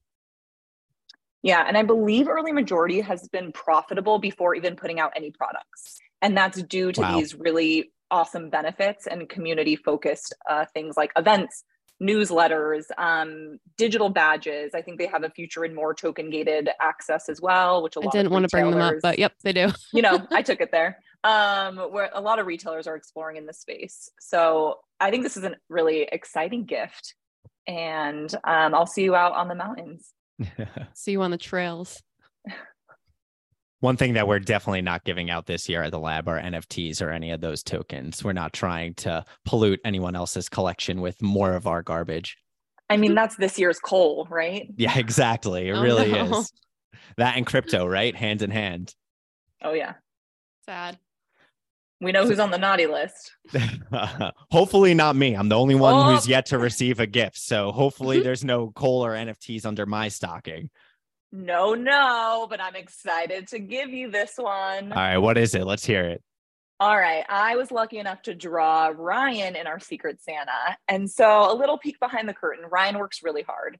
Yeah. 1.41 1.63
And 1.67 1.77
I 1.77 1.83
believe 1.83 2.27
early 2.27 2.51
majority 2.51 2.99
has 3.01 3.27
been 3.29 3.51
profitable 3.53 4.19
before 4.19 4.55
even 4.55 4.75
putting 4.75 4.99
out 4.99 5.13
any 5.15 5.31
products. 5.31 5.97
And 6.21 6.35
that's 6.35 6.61
due 6.63 6.91
to 6.91 7.01
Wow. 7.01 7.17
these 7.17 7.33
really 7.33 7.91
awesome 8.11 8.49
benefits 8.49 9.07
and 9.07 9.29
community 9.29 9.75
focused 9.77 10.33
uh, 10.49 10.65
things 10.73 10.97
like 10.97 11.11
events, 11.15 11.63
newsletters, 12.03 12.85
um, 12.97 13.57
digital 13.77 14.09
badges. 14.09 14.71
I 14.73 14.81
think 14.81 14.97
they 14.99 15.07
have 15.07 15.23
a 15.23 15.29
future 15.29 15.63
in 15.63 15.73
more 15.73 15.93
token 15.93 16.29
gated 16.29 16.69
access 16.81 17.29
as 17.29 17.39
well, 17.39 17.83
which 17.83 17.95
a 17.95 18.01
I 18.01 18.03
lot 18.05 18.11
didn't 18.11 18.27
of 18.27 18.31
want 18.33 18.43
to 18.43 18.49
bring 18.49 18.69
them 18.69 18.81
up, 18.81 18.95
but 19.01 19.19
yep, 19.19 19.33
they 19.43 19.53
do. 19.53 19.69
you 19.93 20.01
know, 20.01 20.27
I 20.31 20.41
took 20.41 20.59
it 20.59 20.71
there. 20.71 20.99
Um, 21.23 21.77
where 21.77 22.09
a 22.13 22.21
lot 22.21 22.39
of 22.39 22.47
retailers 22.47 22.87
are 22.87 22.95
exploring 22.95 23.35
in 23.37 23.45
this 23.45 23.59
space. 23.59 24.09
So 24.21 24.77
I 24.99 25.11
think 25.11 25.23
this 25.23 25.35
is 25.35 25.43
a 25.43 25.55
really 25.67 26.03
exciting 26.11 26.65
gift. 26.65 27.13
And 27.67 28.33
um, 28.45 28.73
I'll 28.73 28.85
see 28.87 29.03
you 29.03 29.15
out 29.15 29.33
on 29.33 29.47
the 29.47 29.55
mountains. 29.55 30.13
See 30.93 31.11
you 31.11 31.21
on 31.21 31.31
the 31.31 31.37
trails. 31.37 32.01
One 33.81 33.95
thing 33.95 34.13
that 34.13 34.27
we're 34.27 34.39
definitely 34.39 34.81
not 34.81 35.03
giving 35.05 35.29
out 35.29 35.45
this 35.45 35.69
year 35.69 35.83
at 35.83 35.91
the 35.91 35.99
lab 35.99 36.27
are 36.27 36.39
NFTs 36.39 37.01
or 37.01 37.11
any 37.11 37.31
of 37.31 37.39
those 37.41 37.63
tokens. 37.63 38.23
We're 38.23 38.33
not 38.33 38.51
trying 38.53 38.93
to 38.95 39.23
pollute 39.45 39.79
anyone 39.85 40.15
else's 40.15 40.49
collection 40.49 40.99
with 40.99 41.21
more 41.21 41.53
of 41.53 41.67
our 41.67 41.81
garbage. 41.81 42.37
I 42.89 42.97
mean, 42.97 43.13
that's 43.13 43.35
this 43.35 43.59
year's 43.59 43.79
coal, 43.79 44.27
right? 44.29 44.67
Yeah, 44.75 44.97
exactly. 44.97 45.69
It 45.69 45.73
Oh, 45.73 45.81
really 45.81 46.11
no. 46.11 46.39
is. 46.39 46.51
That 47.17 47.37
and 47.37 47.45
crypto, 47.45 47.85
right? 47.85 48.15
Hand 48.15 48.41
in 48.41 48.49
hand. 48.51 48.93
Oh, 49.61 49.73
yeah. 49.73 49.93
Sad. 50.65 50.97
We 52.01 52.11
know 52.13 52.25
who's 52.25 52.39
on 52.39 52.51
the 52.51 52.57
naughty 52.57 52.87
list. 52.87 53.31
hopefully 54.51 54.93
not 54.93 55.15
me. 55.15 55.33
I'm 55.35 55.49
the 55.49 55.57
only 55.57 55.75
one 55.75 55.93
Oh. 55.93 56.15
who's 56.15 56.27
yet 56.27 56.45
to 56.47 56.57
receive 56.57 56.99
a 56.99 57.07
gift. 57.07 57.37
So 57.37 57.71
hopefully 57.71 58.19
there's 58.23 58.43
no 58.43 58.71
coal 58.71 59.05
or 59.05 59.11
NFTs 59.11 59.65
under 59.65 59.85
my 59.85 60.07
stocking. 60.07 60.69
No, 61.31 61.75
no, 61.75 62.47
but 62.49 62.59
I'm 62.61 62.75
excited 62.75 63.49
to 63.49 63.59
give 63.59 63.89
you 63.89 64.09
this 64.09 64.33
one. 64.37 64.91
All 64.91 64.97
right, 64.97 65.17
what 65.17 65.37
is 65.37 65.53
it? 65.55 65.65
Let's 65.65 65.85
hear 65.85 66.05
it. 66.05 66.23
All 66.79 66.97
right. 66.97 67.25
I 67.27 67.57
was 67.57 67.71
lucky 67.71 67.97
enough 67.99 68.21
to 68.23 68.33
draw 68.33 68.93
Ryan 68.95 69.55
in 69.57 69.67
our 69.67 69.79
Secret 69.79 70.21
Santa. 70.21 70.77
And 70.87 71.11
so 71.11 71.51
a 71.51 71.53
little 71.53 71.77
peek 71.77 71.99
behind 71.99 72.29
the 72.29 72.33
curtain 72.33 72.63
Ryan 72.71 72.97
works 72.97 73.21
really 73.21 73.43
hard. 73.43 73.77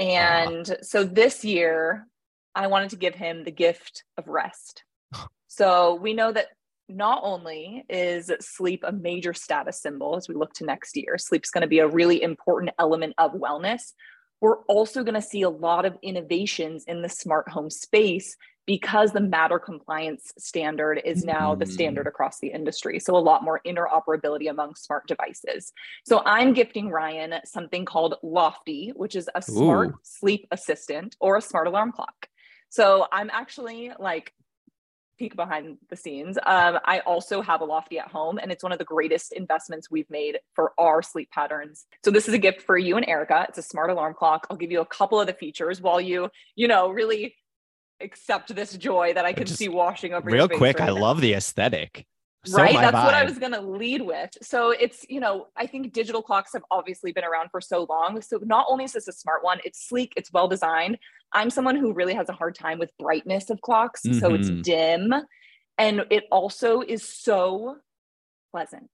Ah. 0.00 0.02
And 0.02 0.78
so 0.80 1.04
this 1.04 1.44
year, 1.44 2.06
I 2.54 2.68
wanted 2.68 2.90
to 2.90 2.96
give 2.96 3.14
him 3.14 3.44
the 3.44 3.50
gift 3.52 4.04
of 4.16 4.26
rest. 4.28 4.84
So 5.50 5.94
we 5.94 6.12
know 6.12 6.30
that 6.30 6.48
not 6.88 7.20
only 7.22 7.84
is 7.88 8.30
sleep 8.40 8.82
a 8.86 8.92
major 8.92 9.34
status 9.34 9.80
symbol 9.80 10.16
as 10.16 10.28
we 10.28 10.34
look 10.34 10.52
to 10.54 10.64
next 10.64 10.96
year, 10.96 11.18
sleep's 11.18 11.50
going 11.50 11.62
to 11.62 11.68
be 11.68 11.80
a 11.80 11.88
really 11.88 12.22
important 12.22 12.72
element 12.78 13.14
of 13.18 13.32
wellness. 13.32 13.92
We're 14.40 14.58
also 14.64 15.02
going 15.02 15.14
to 15.14 15.22
see 15.22 15.42
a 15.42 15.50
lot 15.50 15.84
of 15.84 15.96
innovations 16.02 16.84
in 16.86 17.02
the 17.02 17.08
smart 17.08 17.48
home 17.48 17.70
space 17.70 18.36
because 18.66 19.12
the 19.12 19.20
matter 19.20 19.58
compliance 19.58 20.30
standard 20.38 21.00
is 21.04 21.24
now 21.24 21.54
the 21.54 21.64
Mm. 21.64 21.72
standard 21.72 22.06
across 22.06 22.38
the 22.38 22.48
industry. 22.48 23.00
So 23.00 23.16
a 23.16 23.18
lot 23.18 23.42
more 23.42 23.60
interoperability 23.66 24.50
among 24.50 24.74
smart 24.74 25.06
devices. 25.08 25.72
So 26.06 26.22
I'm 26.24 26.52
gifting 26.52 26.90
Ryan 26.90 27.40
something 27.46 27.86
called 27.86 28.16
Loftie, 28.22 28.92
which 28.94 29.16
is 29.16 29.28
a 29.34 29.40
smart 29.40 29.90
Ooh. 29.90 29.98
sleep 30.02 30.46
assistant 30.50 31.16
or 31.18 31.36
a 31.36 31.42
smart 31.42 31.66
alarm 31.66 31.92
clock. 31.92 32.28
So 32.68 33.06
I'm 33.10 33.30
actually 33.30 33.90
like 33.98 34.34
peek 35.18 35.36
behind 35.36 35.78
the 35.88 35.96
scenes. 35.96 36.38
Um, 36.46 36.78
I 36.84 37.00
also 37.00 37.42
have 37.42 37.60
a 37.60 37.64
Loftie 37.64 37.98
at 37.98 38.08
home, 38.08 38.38
and 38.38 38.50
it's 38.50 38.62
one 38.62 38.72
of 38.72 38.78
the 38.78 38.84
greatest 38.84 39.32
investments 39.32 39.90
we've 39.90 40.08
made 40.10 40.38
for 40.54 40.72
our 40.78 41.02
sleep 41.02 41.30
patterns. 41.30 41.86
So 42.04 42.10
this 42.10 42.28
is 42.28 42.34
a 42.34 42.38
gift 42.38 42.62
for 42.62 42.78
you 42.78 42.96
and 42.96 43.08
Erica. 43.08 43.46
It's 43.48 43.58
a 43.58 43.62
smart 43.62 43.90
alarm 43.90 44.14
clock. 44.14 44.46
I'll 44.50 44.56
give 44.56 44.70
you 44.70 44.80
a 44.80 44.86
couple 44.86 45.20
of 45.20 45.26
the 45.26 45.32
features 45.32 45.80
while 45.80 46.00
you, 46.00 46.30
you 46.56 46.68
know, 46.68 46.90
really 46.90 47.34
accept 48.00 48.54
this 48.54 48.76
joy 48.76 49.12
that 49.14 49.24
I 49.24 49.32
can 49.32 49.46
Just 49.46 49.58
see 49.58 49.68
washing 49.68 50.14
over 50.14 50.30
your 50.30 50.38
Real 50.38 50.48
quick, 50.48 50.78
right 50.78 50.88
I 50.88 50.92
now 50.92 51.00
love 51.00 51.20
the 51.20 51.34
aesthetic. 51.34 52.06
So 52.50 52.58
right 52.58 52.74
that's 52.80 52.94
what 52.94 53.14
i 53.14 53.24
was 53.24 53.38
going 53.38 53.52
to 53.52 53.60
lead 53.60 54.02
with. 54.02 54.30
So 54.42 54.70
it's 54.70 55.04
you 55.08 55.20
know 55.20 55.48
i 55.56 55.66
think 55.66 55.92
digital 55.92 56.22
clocks 56.22 56.52
have 56.54 56.62
obviously 56.70 57.12
been 57.12 57.24
around 57.24 57.50
for 57.50 57.60
so 57.60 57.86
long. 57.88 58.20
So 58.22 58.38
not 58.42 58.66
only 58.68 58.84
is 58.84 58.92
this 58.92 59.08
a 59.08 59.12
smart 59.12 59.44
one 59.44 59.58
it's 59.64 59.86
sleek 59.88 60.12
it's 60.16 60.32
well 60.32 60.48
designed. 60.48 60.98
I'm 61.32 61.50
someone 61.50 61.76
who 61.76 61.92
really 61.92 62.14
has 62.14 62.28
a 62.28 62.32
hard 62.32 62.54
time 62.54 62.78
with 62.78 62.90
brightness 62.98 63.50
of 63.50 63.60
clocks 63.60 64.02
so 64.20 64.34
it's 64.34 64.48
Mhm. 64.50 64.62
dim. 64.62 65.14
And 65.76 66.04
it 66.10 66.24
also 66.32 66.80
is 66.80 67.02
so 67.08 67.76
pleasant. 68.52 68.90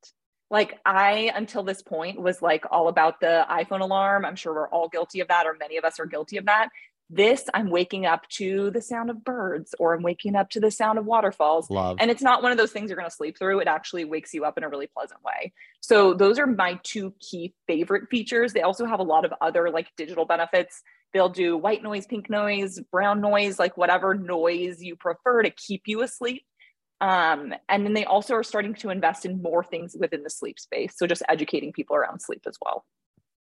Like 0.50 0.78
i 0.84 1.32
until 1.34 1.62
this 1.62 1.82
point 1.82 2.20
was 2.20 2.42
like 2.42 2.64
all 2.70 2.88
about 2.88 3.20
the 3.20 3.46
iphone 3.50 3.80
alarm. 3.80 4.24
I'm 4.24 4.36
sure 4.36 4.52
we're 4.54 4.68
all 4.68 4.88
guilty 4.88 5.20
of 5.20 5.28
that 5.28 5.46
or 5.46 5.54
many 5.58 5.76
of 5.78 5.84
us 5.84 5.98
are 6.00 6.06
guilty 6.06 6.36
of 6.36 6.46
that 6.46 6.68
this 7.10 7.44
i'm 7.52 7.70
waking 7.70 8.06
up 8.06 8.26
to 8.28 8.70
the 8.70 8.80
sound 8.80 9.10
of 9.10 9.22
birds 9.22 9.74
or 9.78 9.94
i'm 9.94 10.02
waking 10.02 10.34
up 10.34 10.48
to 10.48 10.58
the 10.58 10.70
sound 10.70 10.98
of 10.98 11.04
waterfalls 11.04 11.68
Love. 11.70 11.98
and 12.00 12.10
it's 12.10 12.22
not 12.22 12.42
one 12.42 12.50
of 12.50 12.58
those 12.58 12.72
things 12.72 12.88
you're 12.88 12.96
going 12.96 13.08
to 13.08 13.14
sleep 13.14 13.38
through. 13.38 13.60
It 13.60 13.68
actually 13.68 14.04
wakes 14.04 14.34
you 14.34 14.44
up 14.44 14.58
in 14.58 14.64
a 14.64 14.68
really 14.68 14.86
pleasant 14.86 15.22
way. 15.24 15.52
So 15.80 16.14
those 16.14 16.38
are 16.38 16.46
my 16.46 16.78
two 16.82 17.14
key 17.20 17.54
favorite 17.66 18.08
features. 18.10 18.52
They 18.52 18.62
also 18.62 18.86
have 18.86 19.00
a 19.00 19.04
lot 19.04 19.24
of 19.24 19.32
other 19.40 19.70
like 19.70 19.88
digital 19.96 20.24
benefits. 20.24 20.82
They'll 21.12 21.28
do 21.28 21.56
white 21.56 21.82
noise, 21.82 22.06
pink 22.06 22.28
noise, 22.28 22.80
brown 22.90 23.20
noise, 23.20 23.58
like 23.58 23.76
whatever 23.76 24.14
noise 24.14 24.82
you 24.82 24.96
prefer 24.96 25.42
to 25.42 25.50
keep 25.50 25.82
you 25.86 26.02
asleep. 26.02 26.44
Um, 27.00 27.54
and 27.68 27.84
then 27.84 27.92
they 27.92 28.04
also 28.04 28.34
are 28.34 28.42
starting 28.42 28.74
to 28.76 28.90
invest 28.90 29.26
in 29.26 29.42
more 29.42 29.62
things 29.62 29.96
within 29.98 30.22
the 30.22 30.30
sleep 30.30 30.58
space. 30.58 30.94
So 30.96 31.06
just 31.06 31.22
educating 31.28 31.72
people 31.72 31.96
around 31.96 32.20
sleep 32.20 32.42
as 32.46 32.56
well. 32.64 32.84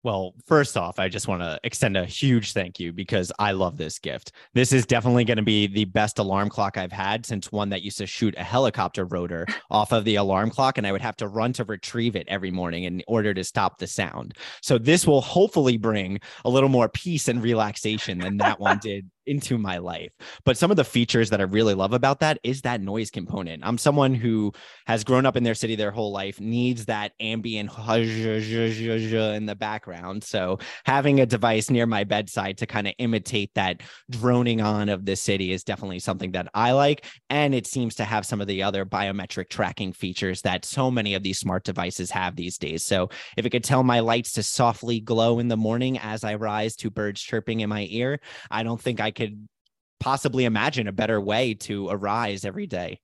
Well, 0.02 0.34
first 0.46 0.78
off, 0.78 0.98
I 0.98 1.10
just 1.10 1.28
want 1.28 1.42
to 1.42 1.60
extend 1.62 1.94
a 1.94 2.06
huge 2.06 2.54
thank 2.54 2.80
you 2.80 2.90
because 2.90 3.30
I 3.38 3.52
love 3.52 3.76
this 3.76 3.98
gift. 3.98 4.32
This 4.54 4.72
is 4.72 4.86
definitely 4.86 5.24
going 5.24 5.36
to 5.36 5.42
be 5.42 5.66
the 5.66 5.84
best 5.84 6.18
alarm 6.18 6.48
clock 6.48 6.78
I've 6.78 6.90
had 6.90 7.26
since 7.26 7.52
one 7.52 7.68
that 7.68 7.82
used 7.82 7.98
to 7.98 8.06
shoot 8.06 8.34
a 8.38 8.42
helicopter 8.42 9.04
rotor 9.04 9.46
off 9.70 9.92
of 9.92 10.04
the 10.04 10.14
alarm 10.14 10.48
clock, 10.48 10.78
and 10.78 10.86
I 10.86 10.92
would 10.92 11.02
have 11.02 11.16
to 11.16 11.28
run 11.28 11.52
to 11.54 11.64
retrieve 11.64 12.16
it 12.16 12.26
every 12.28 12.50
morning 12.50 12.84
in 12.84 13.02
order 13.08 13.34
to 13.34 13.44
stop 13.44 13.76
the 13.76 13.86
sound. 13.86 14.38
So, 14.62 14.78
this 14.78 15.06
will 15.06 15.20
hopefully 15.20 15.76
bring 15.76 16.18
a 16.46 16.50
little 16.50 16.70
more 16.70 16.88
peace 16.88 17.28
and 17.28 17.42
relaxation 17.42 18.18
than 18.18 18.38
that 18.38 18.58
one 18.58 18.78
did 18.82 19.10
into 19.26 19.58
my 19.58 19.78
life. 19.78 20.10
But 20.44 20.56
some 20.56 20.70
of 20.70 20.76
the 20.76 20.84
features 20.84 21.30
that 21.30 21.40
I 21.40 21.44
really 21.44 21.74
love 21.74 21.92
about 21.92 22.20
that 22.20 22.38
is 22.42 22.62
that 22.62 22.80
noise 22.80 23.10
component. 23.10 23.64
I'm 23.64 23.78
someone 23.78 24.14
who 24.14 24.52
has 24.86 25.04
grown 25.04 25.26
up 25.26 25.36
in 25.36 25.44
their 25.44 25.54
city 25.54 25.76
their 25.76 25.90
whole 25.90 26.12
life, 26.12 26.40
needs 26.40 26.86
that 26.86 27.12
ambient 27.20 27.70
in 27.70 29.46
the 29.46 29.56
background. 29.58 30.24
So 30.24 30.58
having 30.84 31.20
a 31.20 31.26
device 31.26 31.70
near 31.70 31.86
my 31.86 32.04
bedside 32.04 32.58
to 32.58 32.66
kind 32.66 32.86
of 32.86 32.94
imitate 32.98 33.54
that 33.54 33.82
droning 34.10 34.60
on 34.60 34.88
of 34.88 35.04
the 35.04 35.16
city 35.16 35.52
is 35.52 35.64
definitely 35.64 36.00
something 36.00 36.32
that 36.32 36.48
I 36.54 36.72
like. 36.72 37.06
And 37.28 37.54
it 37.54 37.66
seems 37.66 37.94
to 37.96 38.04
have 38.04 38.26
some 38.26 38.40
of 38.40 38.46
the 38.46 38.62
other 38.62 38.84
biometric 38.84 39.48
tracking 39.48 39.92
features 39.92 40.42
that 40.42 40.64
so 40.64 40.90
many 40.90 41.14
of 41.14 41.22
these 41.22 41.38
smart 41.38 41.64
devices 41.64 42.10
have 42.10 42.36
these 42.36 42.58
days. 42.58 42.84
So 42.84 43.10
if 43.36 43.46
it 43.46 43.50
could 43.50 43.64
tell 43.64 43.82
my 43.82 44.00
lights 44.00 44.32
to 44.32 44.42
softly 44.42 45.00
glow 45.00 45.38
in 45.38 45.48
the 45.48 45.56
morning 45.56 45.98
as 45.98 46.24
I 46.24 46.34
rise 46.34 46.76
to 46.76 46.90
birds 46.90 47.20
chirping 47.20 47.60
in 47.60 47.68
my 47.68 47.86
ear, 47.90 48.20
I 48.50 48.62
don't 48.62 48.80
think 48.80 49.00
I 49.00 49.09
could 49.12 49.48
possibly 49.98 50.44
imagine 50.44 50.88
a 50.88 50.92
better 50.92 51.20
way 51.20 51.54
to 51.54 51.88
arise 51.88 52.44
every 52.44 52.66
day. 52.66 53.00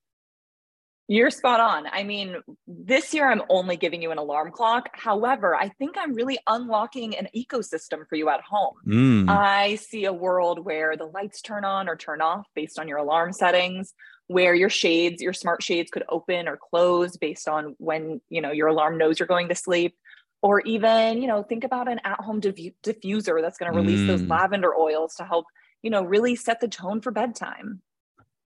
You're 1.08 1.30
spot 1.30 1.60
on. 1.60 1.86
I 1.92 2.02
mean, 2.02 2.36
this 2.66 3.14
year 3.14 3.30
I'm 3.30 3.42
only 3.48 3.76
giving 3.76 4.02
you 4.02 4.10
an 4.10 4.18
alarm 4.18 4.50
clock. 4.50 4.88
However, 4.92 5.54
I 5.54 5.68
think 5.68 5.94
I'm 5.96 6.14
really 6.14 6.36
unlocking 6.48 7.16
an 7.16 7.28
ecosystem 7.36 8.08
for 8.08 8.16
you 8.16 8.28
at 8.28 8.40
home. 8.40 8.74
Mm. 8.84 9.28
I 9.28 9.76
see 9.76 10.06
a 10.06 10.12
world 10.12 10.64
where 10.64 10.96
the 10.96 11.04
lights 11.04 11.42
turn 11.42 11.64
on 11.64 11.88
or 11.88 11.94
turn 11.94 12.20
off 12.20 12.46
based 12.56 12.76
on 12.80 12.88
your 12.88 12.98
alarm 12.98 13.32
settings, 13.32 13.94
where 14.26 14.52
your 14.52 14.68
shades, 14.68 15.22
your 15.22 15.32
smart 15.32 15.62
shades 15.62 15.92
could 15.92 16.02
open 16.08 16.48
or 16.48 16.56
close 16.56 17.16
based 17.16 17.46
on 17.48 17.76
when, 17.78 18.20
you 18.28 18.40
know, 18.40 18.50
your 18.50 18.66
alarm 18.66 18.98
knows 18.98 19.20
you're 19.20 19.28
going 19.28 19.48
to 19.50 19.54
sleep. 19.54 19.94
Or 20.42 20.60
even, 20.62 21.22
you 21.22 21.28
know, 21.28 21.44
think 21.44 21.62
about 21.62 21.88
an 21.88 22.00
at-home 22.04 22.40
diffu- 22.40 22.74
diffuser 22.84 23.40
that's 23.40 23.58
going 23.58 23.72
to 23.72 23.78
release 23.78 24.06
those 24.08 24.22
Mm. 24.22 24.30
lavender 24.30 24.74
oils 24.76 25.14
to 25.14 25.24
help, 25.24 25.46
you 25.86 25.90
know, 25.90 26.02
really 26.02 26.34
set 26.34 26.58
the 26.60 26.66
tone 26.66 27.00
for 27.00 27.12
bedtime. 27.12 27.80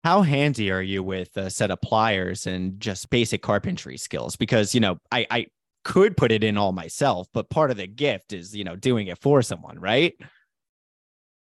How 0.04 0.22
handy 0.22 0.70
are 0.70 0.82
you 0.82 1.02
with 1.02 1.38
a 1.38 1.50
set 1.50 1.72
of 1.72 1.80
pliers 1.80 2.46
and 2.46 2.78
just 2.78 3.10
basic 3.10 3.42
carpentry 3.42 3.96
skills? 3.98 4.36
Because, 4.36 4.76
you 4.76 4.82
know, 4.82 4.98
I, 5.14 5.26
I 5.32 5.48
could 5.86 6.18
put 6.18 6.34
it 6.34 6.44
in 6.44 6.58
all 6.58 6.74
myself, 6.74 7.30
but 7.34 7.50
part 7.50 7.72
of 7.72 7.78
the 7.78 7.88
gift 7.88 8.34
is, 8.34 8.54
you 8.54 8.66
know, 8.66 8.76
doing 8.76 9.08
it 9.08 9.18
for 9.22 9.42
someone, 9.42 9.80
right? 9.80 10.14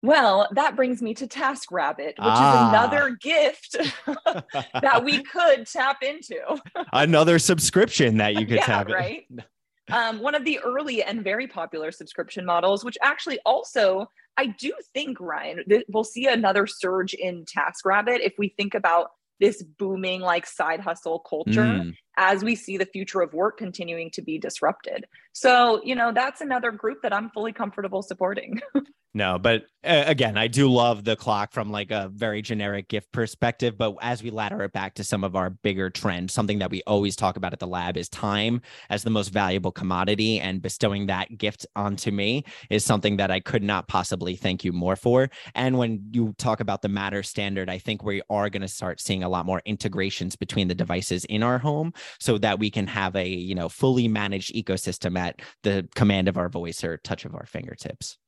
Well, 0.03 0.49
that 0.57 0.75
brings 0.75 1.01
me 1.01 1.14
to 1.14 1.29
TaskRabbit, 1.29 1.99
which 1.99 2.17
Ah. 2.19 2.64
is 2.64 2.69
another 2.69 3.17
gift 3.21 3.77
that 4.83 5.03
we 5.05 5.23
could 5.23 5.64
tap 5.69 6.03
into. 6.03 6.41
Another 6.93 7.38
subscription 7.38 8.17
that 8.17 8.35
you 8.35 8.41
could 8.47 8.57
Yeah, 8.57 8.67
tap 8.67 8.88
in. 8.91 9.45
Um, 9.92 10.20
one 10.20 10.35
of 10.35 10.44
the 10.44 10.59
early 10.59 11.03
and 11.03 11.22
very 11.24 11.46
popular 11.46 11.90
subscription 11.92 12.44
models, 12.44 12.85
which 12.85 12.98
actually 13.03 13.38
also, 13.46 14.07
I 14.37 14.46
do 14.46 14.72
think, 14.94 15.18
Ryan, 15.20 15.64
that 15.68 15.85
we'll 15.88 16.05
see 16.05 16.27
another 16.27 16.66
surge 16.66 17.14
in 17.14 17.44
TaskRabbit 17.44 18.20
if 18.20 18.35
we 18.38 18.55
think 18.57 18.74
about 18.74 19.11
this 19.40 19.62
booming 19.62 20.20
like 20.20 20.46
side 20.46 20.81
hustle 20.81 21.20
culture 21.20 21.62
Mm. 21.62 21.94
as 22.16 22.42
we 22.42 22.57
see 22.57 22.77
the 22.77 22.87
future 22.87 23.20
of 23.20 23.33
work 23.33 23.57
continuing 23.57 24.11
to 24.11 24.22
be 24.22 24.37
disrupted. 24.38 25.07
So, 25.33 25.81
you 25.85 25.94
know, 25.94 26.12
that's 26.12 26.40
another 26.40 26.72
group 26.72 27.03
that 27.03 27.12
I'm 27.12 27.31
fully 27.31 27.53
comfortable 27.53 28.03
supporting. 28.03 28.61
No, 29.14 29.38
but 29.38 29.64
uh, 29.85 30.05
again, 30.07 30.37
I 30.37 30.49
do 30.49 30.71
love 30.71 31.03
the 31.03 31.16
clock 31.16 31.53
from 31.53 31.71
like 31.71 31.90
a 31.90 32.11
very 32.12 32.42
generic 32.42 32.88
gift 32.88 33.11
perspective. 33.11 33.79
But 33.79 33.97
as 34.03 34.23
we 34.23 34.31
ladder 34.31 34.62
it 34.64 34.73
back 34.73 34.94
to 34.94 35.05
some 35.05 35.25
of 35.25 35.35
our 35.35 35.49
bigger 35.51 35.88
trends, 35.88 36.35
something 36.35 36.59
that 36.59 36.71
we 36.71 36.83
always 36.87 37.16
talk 37.16 37.37
about 37.37 37.55
at 37.55 37.59
the 37.59 37.66
lab 37.66 37.97
is 37.97 38.09
time 38.11 38.61
as 38.90 39.03
the 39.03 39.11
most 39.11 39.29
valuable 39.29 39.73
commodity. 39.73 40.40
And 40.40 40.61
bestowing 40.61 41.07
that 41.07 41.38
gift 41.38 41.66
onto 41.75 42.11
me 42.11 42.44
is 42.68 42.85
something 42.85 43.16
that 43.16 43.31
I 43.31 43.40
could 43.40 43.62
not 43.62 43.88
possibly 43.88 44.37
thank 44.37 44.62
you 44.62 44.73
more 44.73 44.97
for. 44.97 45.31
And 45.55 45.79
when 45.79 46.03
you 46.12 46.35
talk 46.37 46.61
about 46.61 46.83
the 46.83 46.88
Matter 46.88 47.23
standard, 47.23 47.71
I 47.71 47.79
think 47.79 48.03
we 48.05 48.21
are 48.29 48.51
going 48.51 48.62
to 48.62 48.68
start 48.68 49.01
seeing 49.01 49.23
a 49.23 49.29
lot 49.29 49.47
more 49.47 49.62
integrations 49.64 50.37
between 50.37 50.68
the 50.68 50.75
devices 50.75 51.25
in 51.25 51.42
our 51.42 51.59
home 51.59 51.92
so 52.21 52.37
that 52.38 52.59
we 52.59 52.71
can 52.71 52.87
have 52.87 53.16
a, 53.16 53.27
you 53.27 53.55
know, 53.55 53.71
fully 53.71 54.07
managed 54.07 54.55
ecosystem 54.55 55.18
at 55.18 55.40
the 55.62 55.88
command 55.94 56.29
of 56.29 56.37
our 56.37 56.51
voice 56.51 56.85
or 56.85 56.99
touch 56.99 57.25
of 57.25 57.35
our 57.35 57.47
fingertips. 57.47 58.18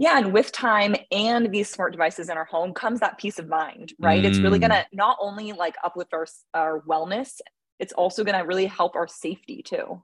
Yeah, 0.00 0.16
and 0.16 0.32
with 0.32 0.52
time 0.52 0.94
and 1.10 1.52
these 1.52 1.68
smart 1.68 1.90
devices 1.90 2.28
in 2.28 2.36
our 2.36 2.44
home 2.44 2.72
comes 2.72 3.00
that 3.00 3.18
peace 3.18 3.40
of 3.40 3.48
mind, 3.48 3.94
right? 3.98 4.22
Mm. 4.22 4.26
It's 4.26 4.38
really 4.38 4.60
going 4.60 4.70
to 4.70 4.86
not 4.92 5.18
only 5.20 5.52
like 5.52 5.74
uplift 5.82 6.14
our 6.14 6.26
our 6.54 6.80
wellness, 6.82 7.40
it's 7.80 7.92
also 7.92 8.22
going 8.22 8.38
to 8.38 8.46
really 8.46 8.66
help 8.66 8.94
our 8.94 9.08
safety 9.08 9.60
too. 9.62 10.00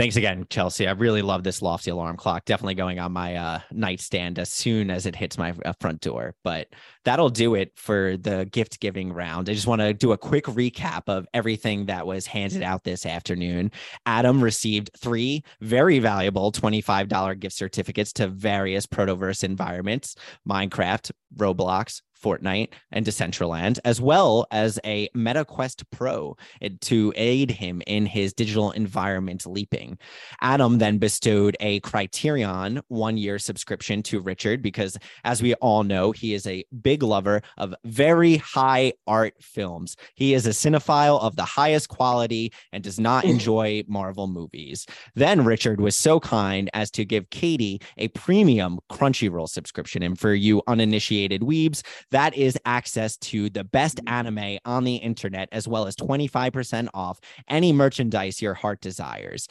Thanks 0.00 0.16
again, 0.16 0.46
Chelsea. 0.48 0.88
I 0.88 0.92
really 0.92 1.20
love 1.20 1.44
this 1.44 1.60
Loftie 1.60 1.90
alarm 1.90 2.16
clock. 2.16 2.46
Definitely 2.46 2.76
going 2.76 2.98
on 2.98 3.12
my 3.12 3.36
uh, 3.36 3.60
nightstand 3.70 4.38
as 4.38 4.50
soon 4.50 4.90
as 4.90 5.04
it 5.04 5.14
hits 5.14 5.36
my 5.36 5.52
uh, 5.62 5.74
front 5.78 6.00
door. 6.00 6.34
But 6.42 6.68
that'll 7.04 7.28
do 7.28 7.54
it 7.54 7.72
for 7.76 8.16
the 8.16 8.48
gift 8.50 8.80
giving 8.80 9.12
round. 9.12 9.50
I 9.50 9.52
just 9.52 9.66
want 9.66 9.82
to 9.82 9.92
do 9.92 10.12
a 10.12 10.16
quick 10.16 10.46
recap 10.46 11.02
of 11.08 11.26
everything 11.34 11.84
that 11.84 12.06
was 12.06 12.24
handed 12.24 12.62
out 12.62 12.82
this 12.82 13.04
afternoon. 13.04 13.72
Adam 14.06 14.42
received 14.42 14.88
three 14.98 15.44
very 15.60 15.98
valuable 15.98 16.50
$25 16.50 17.38
gift 17.38 17.54
certificates 17.54 18.14
to 18.14 18.28
various 18.28 18.86
Protoverse 18.86 19.44
environments 19.44 20.16
Minecraft, 20.48 21.10
Roblox, 21.36 22.00
Fortnite, 22.22 22.68
and 22.92 23.06
Decentraland, 23.06 23.78
as 23.84 24.00
well 24.00 24.46
as 24.50 24.78
a 24.84 25.08
MetaQuest 25.16 25.84
Pro 25.90 26.36
to 26.80 27.12
aid 27.16 27.50
him 27.50 27.82
in 27.86 28.06
his 28.06 28.32
digital 28.32 28.70
environment 28.72 29.46
leaping. 29.46 29.98
Adam 30.40 30.78
then 30.78 30.98
bestowed 30.98 31.56
a 31.60 31.80
Criterion 31.80 32.80
one 32.88 33.16
year 33.16 33.38
subscription 33.38 34.02
to 34.04 34.20
Richard 34.20 34.62
because, 34.62 34.96
as 35.24 35.42
we 35.42 35.54
all 35.54 35.84
know, 35.84 36.12
he 36.12 36.34
is 36.34 36.46
a 36.46 36.64
big 36.82 37.02
lover 37.02 37.42
of 37.56 37.74
very 37.84 38.36
high 38.36 38.92
art 39.06 39.34
films. 39.40 39.96
He 40.14 40.34
is 40.34 40.46
a 40.46 40.50
cinephile 40.50 41.20
of 41.20 41.36
the 41.36 41.44
highest 41.44 41.88
quality 41.88 42.52
and 42.72 42.82
does 42.82 42.98
not 42.98 43.24
mm. 43.24 43.30
enjoy 43.30 43.84
Marvel 43.88 44.26
movies. 44.26 44.86
Then 45.14 45.44
Richard 45.44 45.80
was 45.80 45.96
so 45.96 46.20
kind 46.20 46.70
as 46.74 46.90
to 46.92 47.04
give 47.04 47.30
Katie 47.30 47.80
a 47.96 48.08
premium 48.08 48.78
Crunchyroll 48.90 49.48
subscription. 49.48 50.02
And 50.02 50.18
for 50.18 50.34
you 50.34 50.62
uninitiated 50.66 51.42
weebs, 51.42 51.82
that 52.10 52.36
is 52.36 52.58
access 52.64 53.16
to 53.18 53.50
the 53.50 53.64
best 53.64 53.98
mm. 53.98 54.10
anime 54.10 54.58
on 54.64 54.84
the 54.84 54.96
internet, 54.96 55.48
as 55.52 55.66
well 55.66 55.86
as 55.86 55.96
25% 55.96 56.88
off 56.94 57.20
any 57.48 57.72
merchandise 57.72 58.42
your 58.42 58.54
heart 58.54 58.80
desires. 58.80 59.48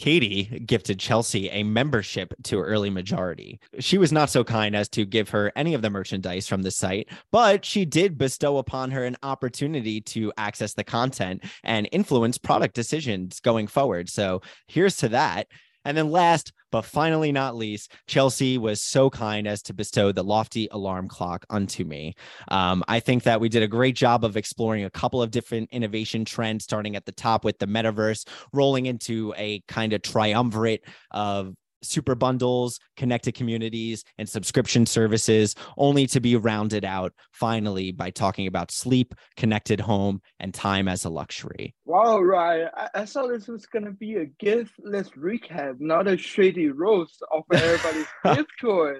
Katie 0.00 0.44
gifted 0.64 0.98
Chelsea 0.98 1.50
a 1.50 1.62
membership 1.62 2.32
to 2.44 2.58
Early 2.58 2.88
Majority. 2.88 3.60
She 3.80 3.98
was 3.98 4.12
not 4.12 4.30
so 4.30 4.42
kind 4.42 4.74
as 4.74 4.88
to 4.90 5.04
give 5.04 5.28
her 5.28 5.52
any 5.56 5.74
of 5.74 5.82
the 5.82 5.90
merchandise 5.90 6.48
from 6.48 6.62
the 6.62 6.70
site, 6.70 7.10
but 7.30 7.66
she 7.66 7.84
did 7.84 8.16
bestow 8.16 8.56
upon 8.56 8.90
her 8.92 9.04
an 9.04 9.18
opportunity 9.22 10.00
to 10.00 10.32
access 10.38 10.72
the 10.72 10.84
content 10.84 11.44
and 11.64 11.86
influence 11.92 12.38
product 12.38 12.74
decisions 12.74 13.40
going 13.40 13.66
forward. 13.66 14.08
So 14.08 14.40
here's 14.68 14.96
to 14.98 15.10
that. 15.10 15.48
And 15.84 15.96
then 15.96 16.10
last 16.10 16.52
but 16.70 16.82
finally 16.82 17.32
not 17.32 17.56
least, 17.56 17.92
Chelsea 18.06 18.58
was 18.58 18.80
so 18.80 19.10
kind 19.10 19.46
as 19.46 19.62
to 19.62 19.74
bestow 19.74 20.12
the 20.12 20.22
Loftie 20.22 20.68
alarm 20.70 21.08
clock 21.08 21.44
unto 21.50 21.84
me. 21.84 22.14
Um, 22.48 22.84
I 22.86 23.00
think 23.00 23.24
that 23.24 23.40
we 23.40 23.48
did 23.48 23.62
a 23.62 23.68
great 23.68 23.96
job 23.96 24.24
of 24.24 24.36
exploring 24.36 24.84
a 24.84 24.90
couple 24.90 25.20
of 25.20 25.30
different 25.30 25.70
innovation 25.72 26.24
trends, 26.24 26.64
starting 26.64 26.96
at 26.96 27.06
the 27.06 27.12
top 27.12 27.44
with 27.44 27.58
the 27.58 27.66
metaverse, 27.66 28.26
rolling 28.52 28.86
into 28.86 29.34
a 29.36 29.60
kind 29.66 29.92
of 29.92 30.02
triumvirate 30.02 30.84
of 31.10 31.54
super 31.82 32.14
bundles, 32.14 32.78
connected 32.96 33.34
communities, 33.34 34.04
and 34.18 34.28
subscription 34.28 34.86
services, 34.86 35.54
only 35.76 36.06
to 36.06 36.20
be 36.20 36.36
rounded 36.36 36.84
out 36.84 37.12
finally 37.32 37.92
by 37.92 38.10
talking 38.10 38.46
about 38.46 38.70
sleep, 38.70 39.14
connected 39.36 39.80
home, 39.80 40.20
and 40.38 40.54
time 40.54 40.88
as 40.88 41.04
a 41.04 41.10
luxury. 41.10 41.74
Wow, 41.84 42.22
I, 42.34 42.88
I 42.94 43.04
thought 43.04 43.28
this 43.28 43.48
was 43.48 43.66
going 43.66 43.84
to 43.84 43.92
be 43.92 44.16
a 44.16 44.26
gift 44.26 44.74
list 44.78 45.14
recap, 45.16 45.80
not 45.80 46.06
a 46.06 46.16
shady 46.16 46.68
roast 46.68 47.22
of 47.32 47.44
everybody's 47.52 48.06
gift 48.36 48.50
choice. 48.58 48.98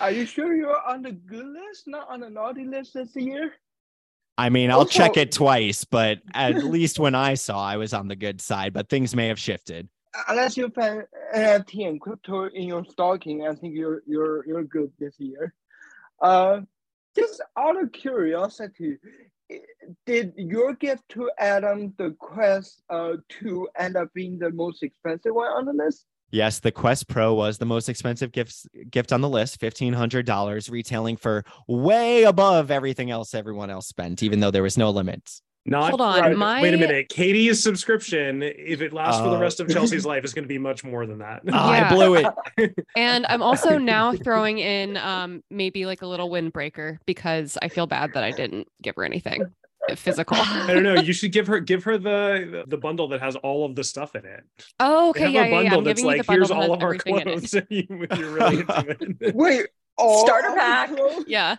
Are 0.00 0.10
you 0.10 0.26
sure 0.26 0.54
you're 0.54 0.80
on 0.86 1.02
the 1.02 1.12
good 1.12 1.46
list, 1.46 1.84
not 1.86 2.08
on 2.10 2.20
the 2.20 2.30
naughty 2.30 2.64
list 2.64 2.94
this 2.94 3.14
year? 3.14 3.52
I 4.38 4.50
mean, 4.50 4.70
I'll 4.70 4.80
also, 4.80 4.90
check 4.90 5.16
it 5.16 5.32
twice, 5.32 5.84
but 5.84 6.18
at 6.34 6.62
least 6.62 6.98
when 6.98 7.14
I 7.14 7.34
saw, 7.34 7.64
I 7.64 7.78
was 7.78 7.94
on 7.94 8.08
the 8.08 8.16
good 8.16 8.40
side, 8.40 8.74
but 8.74 8.90
things 8.90 9.16
may 9.16 9.28
have 9.28 9.38
shifted 9.38 9.88
unless 10.28 10.56
you 10.56 10.68
find 10.70 11.04
NFT 11.34 11.88
and 11.88 12.00
crypto 12.00 12.46
in 12.46 12.68
your 12.68 12.84
stocking, 12.84 13.46
I 13.46 13.54
think 13.54 13.74
you're 13.74 14.02
you're 14.06 14.46
you're 14.46 14.64
good 14.64 14.92
this 14.98 15.14
year. 15.18 15.54
Uh, 16.20 16.60
just 17.16 17.42
out 17.56 17.82
of 17.82 17.92
curiosity, 17.92 18.98
did 20.04 20.34
your 20.36 20.74
gift 20.74 21.02
to 21.10 21.30
Adam 21.38 21.94
the 21.98 22.14
Quest 22.18 22.82
uh 22.90 23.14
to 23.40 23.68
end 23.78 23.96
up 23.96 24.12
being 24.14 24.38
the 24.38 24.50
most 24.50 24.82
expensive 24.82 25.34
one 25.34 25.48
on 25.48 25.64
the 25.64 25.72
list? 25.72 26.06
Yes, 26.30 26.58
the 26.58 26.72
Quest 26.72 27.08
Pro 27.08 27.34
was 27.34 27.58
the 27.58 27.66
most 27.66 27.88
expensive 27.88 28.32
gift 28.32 28.66
gift 28.90 29.12
on 29.12 29.20
the 29.20 29.28
list, 29.28 29.60
fifteen 29.60 29.92
hundred 29.92 30.26
dollars, 30.26 30.68
retailing 30.68 31.16
for 31.16 31.44
way 31.68 32.24
above 32.24 32.70
everything 32.70 33.10
else 33.10 33.34
everyone 33.34 33.70
else 33.70 33.86
spent, 33.86 34.22
even 34.22 34.40
though 34.40 34.50
there 34.50 34.62
was 34.62 34.76
no 34.76 34.90
limits. 34.90 35.42
Not 35.66 35.90
hold 35.90 36.00
on. 36.00 36.20
Right. 36.20 36.36
My... 36.36 36.62
Wait 36.62 36.74
a 36.74 36.76
minute. 36.76 37.08
Katie's 37.08 37.62
subscription, 37.62 38.42
if 38.42 38.80
it 38.80 38.92
lasts 38.92 39.20
uh... 39.20 39.24
for 39.24 39.30
the 39.30 39.38
rest 39.38 39.60
of 39.60 39.68
Chelsea's 39.68 40.06
life, 40.06 40.24
is 40.24 40.32
going 40.32 40.44
to 40.44 40.48
be 40.48 40.58
much 40.58 40.84
more 40.84 41.06
than 41.06 41.18
that. 41.18 41.42
Yeah. 41.44 41.60
I 41.60 41.92
blew 41.92 42.14
it. 42.14 42.74
and 42.96 43.26
I'm 43.28 43.42
also 43.42 43.76
now 43.78 44.12
throwing 44.12 44.58
in 44.58 44.96
um, 44.96 45.42
maybe 45.50 45.84
like 45.86 46.02
a 46.02 46.06
little 46.06 46.30
windbreaker 46.30 46.98
because 47.06 47.58
I 47.60 47.68
feel 47.68 47.86
bad 47.86 48.14
that 48.14 48.22
I 48.22 48.30
didn't 48.30 48.68
give 48.82 48.94
her 48.96 49.04
anything 49.04 49.44
physical. 49.94 50.36
I 50.38 50.72
don't 50.72 50.82
know. 50.82 50.94
You 50.94 51.12
should 51.12 51.32
give 51.32 51.46
her 51.46 51.60
give 51.60 51.84
her 51.84 51.98
the 51.98 52.64
the 52.66 52.76
bundle 52.76 53.08
that 53.08 53.20
has 53.20 53.36
all 53.36 53.64
of 53.64 53.76
the 53.76 53.84
stuff 53.84 54.14
in 54.16 54.24
it. 54.24 54.44
Oh, 54.80 55.10
okay. 55.10 55.30
Yeah, 55.30 55.44
a 55.44 55.50
bundle 55.50 55.62
yeah, 55.62 55.74
yeah. 55.74 55.80
that's 55.82 56.02
like 56.02 56.26
here's 56.28 56.50
all 56.50 56.72
of 56.72 56.82
our 56.82 56.94
clothes. 56.96 57.54
you, 57.70 57.86
are 58.10 58.16
really 58.16 58.60
into 58.60 59.16
it. 59.20 59.34
Wait, 59.34 59.66
starter 59.98 60.54
pack. 60.56 60.90
Yeah, 61.26 61.56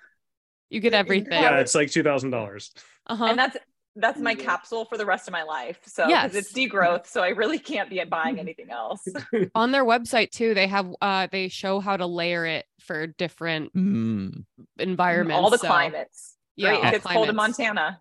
you 0.69 0.79
get 0.79 0.93
everything. 0.93 1.31
Yeah, 1.31 1.59
it's 1.59 1.75
like 1.75 1.91
two 1.91 2.03
thousand 2.03 2.31
dollars. 2.31 2.71
Uh-huh. 3.05 3.25
And 3.25 3.39
that's 3.39 3.57
that's 3.99 4.19
my 4.19 4.35
capsule 4.35 4.85
for 4.85 4.97
the 4.97 5.05
rest 5.05 5.27
of 5.27 5.31
my 5.31 5.43
life. 5.43 5.79
So 5.85 6.07
yes. 6.07 6.35
it's 6.35 6.53
degrowth, 6.53 7.07
so 7.07 7.21
I 7.21 7.29
really 7.29 7.59
can't 7.59 7.89
be 7.89 8.03
buying 8.03 8.39
anything 8.39 8.69
else. 8.69 9.05
On 9.55 9.71
their 9.71 9.85
website 9.85 10.31
too, 10.31 10.53
they 10.53 10.67
have 10.67 10.93
uh 11.01 11.27
they 11.31 11.47
show 11.47 11.79
how 11.79 11.97
to 11.97 12.05
layer 12.05 12.45
it 12.45 12.65
for 12.79 13.07
different 13.07 13.73
mm. 13.73 14.45
environments. 14.77 15.41
All 15.41 15.49
the 15.49 15.57
so. 15.57 15.67
climates. 15.67 16.35
Yeah, 16.55 16.79
Great. 16.79 16.93
it's 16.95 17.05
cold 17.05 17.29
in 17.29 17.35
Montana. 17.35 17.99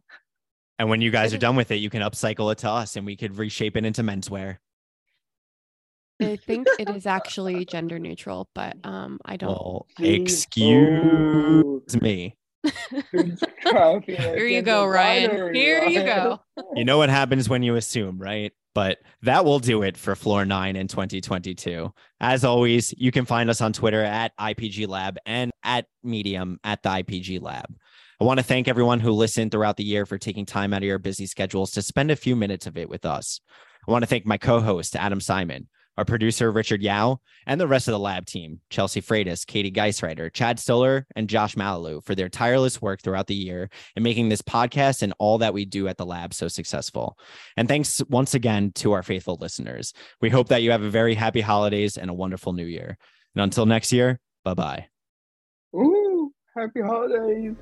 And 0.78 0.90
when 0.90 1.00
you 1.00 1.10
guys 1.10 1.32
are 1.32 1.38
done 1.38 1.56
with 1.56 1.70
it, 1.70 1.76
you 1.76 1.88
can 1.88 2.02
upcycle 2.02 2.52
it 2.52 2.58
to 2.58 2.70
us 2.70 2.96
and 2.96 3.06
we 3.06 3.16
could 3.16 3.38
reshape 3.38 3.76
it 3.76 3.84
into 3.84 4.02
menswear. 4.02 4.58
I 6.20 6.36
think 6.36 6.66
it 6.78 6.90
is 6.90 7.06
actually 7.06 7.64
gender 7.64 7.98
neutral, 7.98 8.48
but 8.54 8.76
um 8.84 9.18
I 9.24 9.36
don't 9.36 9.50
well, 9.50 9.86
excuse 9.98 12.00
me. 12.00 12.36
Here 13.00 14.46
you 14.46 14.62
go, 14.62 14.86
Ryan. 14.86 15.54
Here 15.54 15.84
you 15.84 16.02
go. 16.02 16.40
You 16.74 16.84
know 16.84 16.98
what 16.98 17.10
happens 17.10 17.48
when 17.48 17.62
you 17.62 17.76
assume, 17.76 18.18
right? 18.18 18.52
But 18.74 18.98
that 19.22 19.44
will 19.44 19.58
do 19.58 19.82
it 19.82 19.96
for 19.96 20.14
Floor 20.14 20.44
9 20.44 20.76
in 20.76 20.86
2022. 20.86 21.92
As 22.20 22.44
always, 22.44 22.92
you 22.96 23.10
can 23.10 23.24
find 23.24 23.48
us 23.48 23.60
on 23.60 23.72
Twitter 23.72 24.02
at 24.02 24.36
IPG 24.38 24.86
Lab 24.86 25.16
and 25.24 25.50
at 25.62 25.86
Medium 26.02 26.60
at 26.62 26.82
the 26.82 26.90
IPG 26.90 27.40
Lab. 27.40 27.74
I 28.20 28.24
want 28.24 28.38
to 28.38 28.44
thank 28.44 28.68
everyone 28.68 29.00
who 29.00 29.12
listened 29.12 29.50
throughout 29.50 29.76
the 29.76 29.84
year 29.84 30.06
for 30.06 30.18
taking 30.18 30.46
time 30.46 30.72
out 30.72 30.82
of 30.82 30.84
your 30.84 30.98
busy 30.98 31.26
schedules 31.26 31.70
to 31.72 31.82
spend 31.82 32.10
a 32.10 32.16
few 32.16 32.36
minutes 32.36 32.66
of 32.66 32.76
it 32.76 32.88
with 32.88 33.04
us. 33.04 33.40
I 33.86 33.90
want 33.90 34.02
to 34.02 34.06
thank 34.06 34.26
my 34.26 34.38
co 34.38 34.60
host, 34.60 34.96
Adam 34.96 35.20
Simon, 35.20 35.68
our 35.96 36.04
producer, 36.04 36.50
Richard 36.50 36.82
Yao, 36.82 37.20
and 37.46 37.60
the 37.60 37.66
rest 37.66 37.88
of 37.88 37.92
the 37.92 37.98
lab 37.98 38.26
team, 38.26 38.60
Chelsea 38.70 39.00
Freitas, 39.00 39.46
Katie 39.46 39.70
Geisreiter, 39.70 40.32
Chad 40.32 40.58
Stoller, 40.58 41.06
and 41.16 41.28
Josh 41.28 41.54
Malalu, 41.54 42.04
for 42.04 42.14
their 42.14 42.28
tireless 42.28 42.82
work 42.82 43.02
throughout 43.02 43.26
the 43.26 43.34
year 43.34 43.70
and 43.94 44.02
making 44.02 44.28
this 44.28 44.42
podcast 44.42 45.02
and 45.02 45.14
all 45.18 45.38
that 45.38 45.54
we 45.54 45.64
do 45.64 45.88
at 45.88 45.96
the 45.96 46.06
lab 46.06 46.34
so 46.34 46.48
successful. 46.48 47.18
And 47.56 47.68
thanks 47.68 48.02
once 48.08 48.34
again 48.34 48.72
to 48.76 48.92
our 48.92 49.02
faithful 49.02 49.38
listeners. 49.40 49.92
We 50.20 50.30
hope 50.30 50.48
that 50.48 50.62
you 50.62 50.70
have 50.70 50.82
a 50.82 50.90
very 50.90 51.14
happy 51.14 51.40
holidays 51.40 51.96
and 51.96 52.10
a 52.10 52.14
wonderful 52.14 52.52
new 52.52 52.66
year. 52.66 52.98
And 53.34 53.42
until 53.42 53.66
next 53.66 53.92
year, 53.92 54.20
bye 54.44 54.54
bye. 54.54 54.86
Ooh, 55.74 56.32
happy 56.56 56.80
holidays. 56.80 57.54